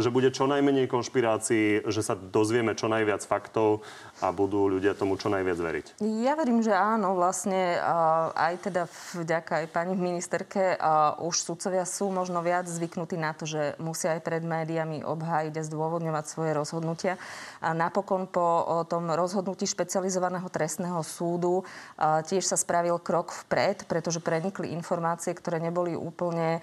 Že 0.00 0.08
bude 0.08 0.32
čo 0.32 0.48
najmenej 0.48 0.88
konšpirácií, 0.88 1.84
že 1.84 2.00
sa 2.00 2.16
dozvieme 2.16 2.72
čo 2.72 2.88
najviac 2.88 3.20
faktov 3.22 3.84
a 4.24 4.32
budú 4.32 4.66
ľudia 4.66 4.96
tomu 4.96 5.20
čo 5.20 5.28
najviac 5.28 5.60
veriť? 5.60 5.86
Ja 6.24 6.34
verím, 6.34 6.64
že 6.64 6.72
áno. 6.72 7.12
Vlastne 7.16 7.76
aj 8.32 8.54
teda 8.64 8.88
vďaka 9.16 9.64
aj 9.64 9.66
pani 9.68 9.92
ministerke 9.92 10.80
už 11.20 11.34
sudcovia 11.44 11.84
sú 11.84 12.08
možno 12.08 12.40
viac 12.40 12.64
zvyknutí 12.64 13.20
na 13.20 13.36
to, 13.36 13.44
že 13.44 13.76
musia 13.76 14.16
aj 14.16 14.24
pred 14.24 14.40
médiami 14.40 15.04
obhájiť 15.04 15.54
a 15.60 15.66
zdôvodňovať 15.68 16.24
svoje 16.24 16.56
rozhodnutia. 16.56 17.20
A 17.60 17.76
napokon 17.76 18.24
po 18.24 18.64
tom 18.88 19.12
rozhodnutí 19.12 19.68
špecializovaného 19.68 20.48
trestného 20.48 21.02
súdu 21.04 21.66
tiež 22.00 22.46
sa 22.46 22.56
spravil 22.56 22.96
krok 23.02 23.34
vpred, 23.44 23.84
pretože 23.90 24.22
prenikli 24.22 24.70
informácie, 24.72 25.34
ktoré 25.34 25.58
neboli 25.58 25.98
úplne 25.98 26.62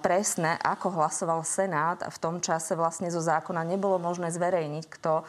presné, 0.00 0.56
ako 0.64 0.96
hlasoval 0.96 1.44
Senát 1.44 2.00
v 2.08 2.16
tom 2.16 2.40
čase 2.40 2.63
vlastne 2.72 3.12
zo 3.12 3.20
zákona 3.20 3.68
nebolo 3.68 4.00
možné 4.00 4.32
zverejniť, 4.32 4.84
kto 4.88 5.28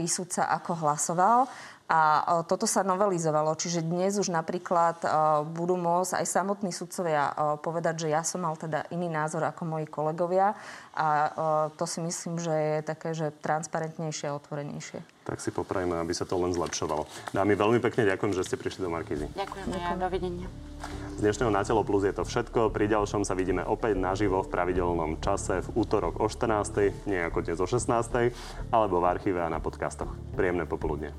Rísúca 0.00 0.48
ako 0.48 0.80
hlasoval. 0.80 1.44
A 1.92 2.24
toto 2.48 2.64
sa 2.64 2.80
novelizovalo, 2.80 3.52
čiže 3.52 3.84
dnes 3.84 4.16
už 4.16 4.32
napríklad 4.32 4.96
budú 5.52 5.76
môcť 5.76 6.24
aj 6.24 6.26
samotní 6.40 6.72
sudcovia 6.72 7.36
povedať, 7.60 8.08
že 8.08 8.16
ja 8.16 8.24
som 8.24 8.48
mal 8.48 8.56
teda 8.56 8.88
iný 8.88 9.12
názor 9.12 9.44
ako 9.44 9.68
moji 9.68 9.84
kolegovia 9.92 10.56
a 10.96 11.06
to 11.76 11.84
si 11.84 12.00
myslím, 12.00 12.40
že 12.40 12.54
je 12.54 12.78
také, 12.80 13.12
že 13.12 13.36
transparentnejšie 13.44 14.32
a 14.32 14.36
otvorenejšie. 14.40 15.04
Tak 15.22 15.38
si 15.38 15.54
poprajme, 15.54 16.02
aby 16.02 16.10
sa 16.10 16.26
to 16.26 16.34
len 16.34 16.50
zlepšovalo. 16.50 17.06
Dámy, 17.30 17.54
veľmi 17.54 17.78
pekne 17.78 18.10
ďakujem, 18.10 18.34
že 18.34 18.42
ste 18.42 18.58
prišli 18.58 18.82
do 18.82 18.90
Markízy. 18.90 19.30
Ďakujem, 19.38 19.66
ja, 19.70 19.94
dovidenia. 19.94 20.46
Z 21.14 21.20
dnešného 21.22 21.54
Na 21.54 21.62
telo 21.62 21.86
plus 21.86 22.02
je 22.02 22.14
to 22.14 22.26
všetko. 22.26 22.74
Pri 22.74 22.90
ďalšom 22.90 23.22
sa 23.22 23.38
vidíme 23.38 23.62
opäť 23.62 24.02
naživo 24.02 24.42
v 24.42 24.50
pravidelnom 24.50 25.22
čase 25.22 25.62
v 25.62 25.68
útorok 25.78 26.18
o 26.18 26.26
14. 26.26 27.06
nie 27.06 27.22
ako 27.22 27.38
dnes 27.46 27.62
o 27.62 27.66
16. 27.70 28.34
alebo 28.74 28.98
v 28.98 29.06
archíve 29.06 29.38
a 29.38 29.46
na 29.46 29.62
podcastoch. 29.62 30.10
Príjemné 30.34 30.66
popoludne. 30.66 31.14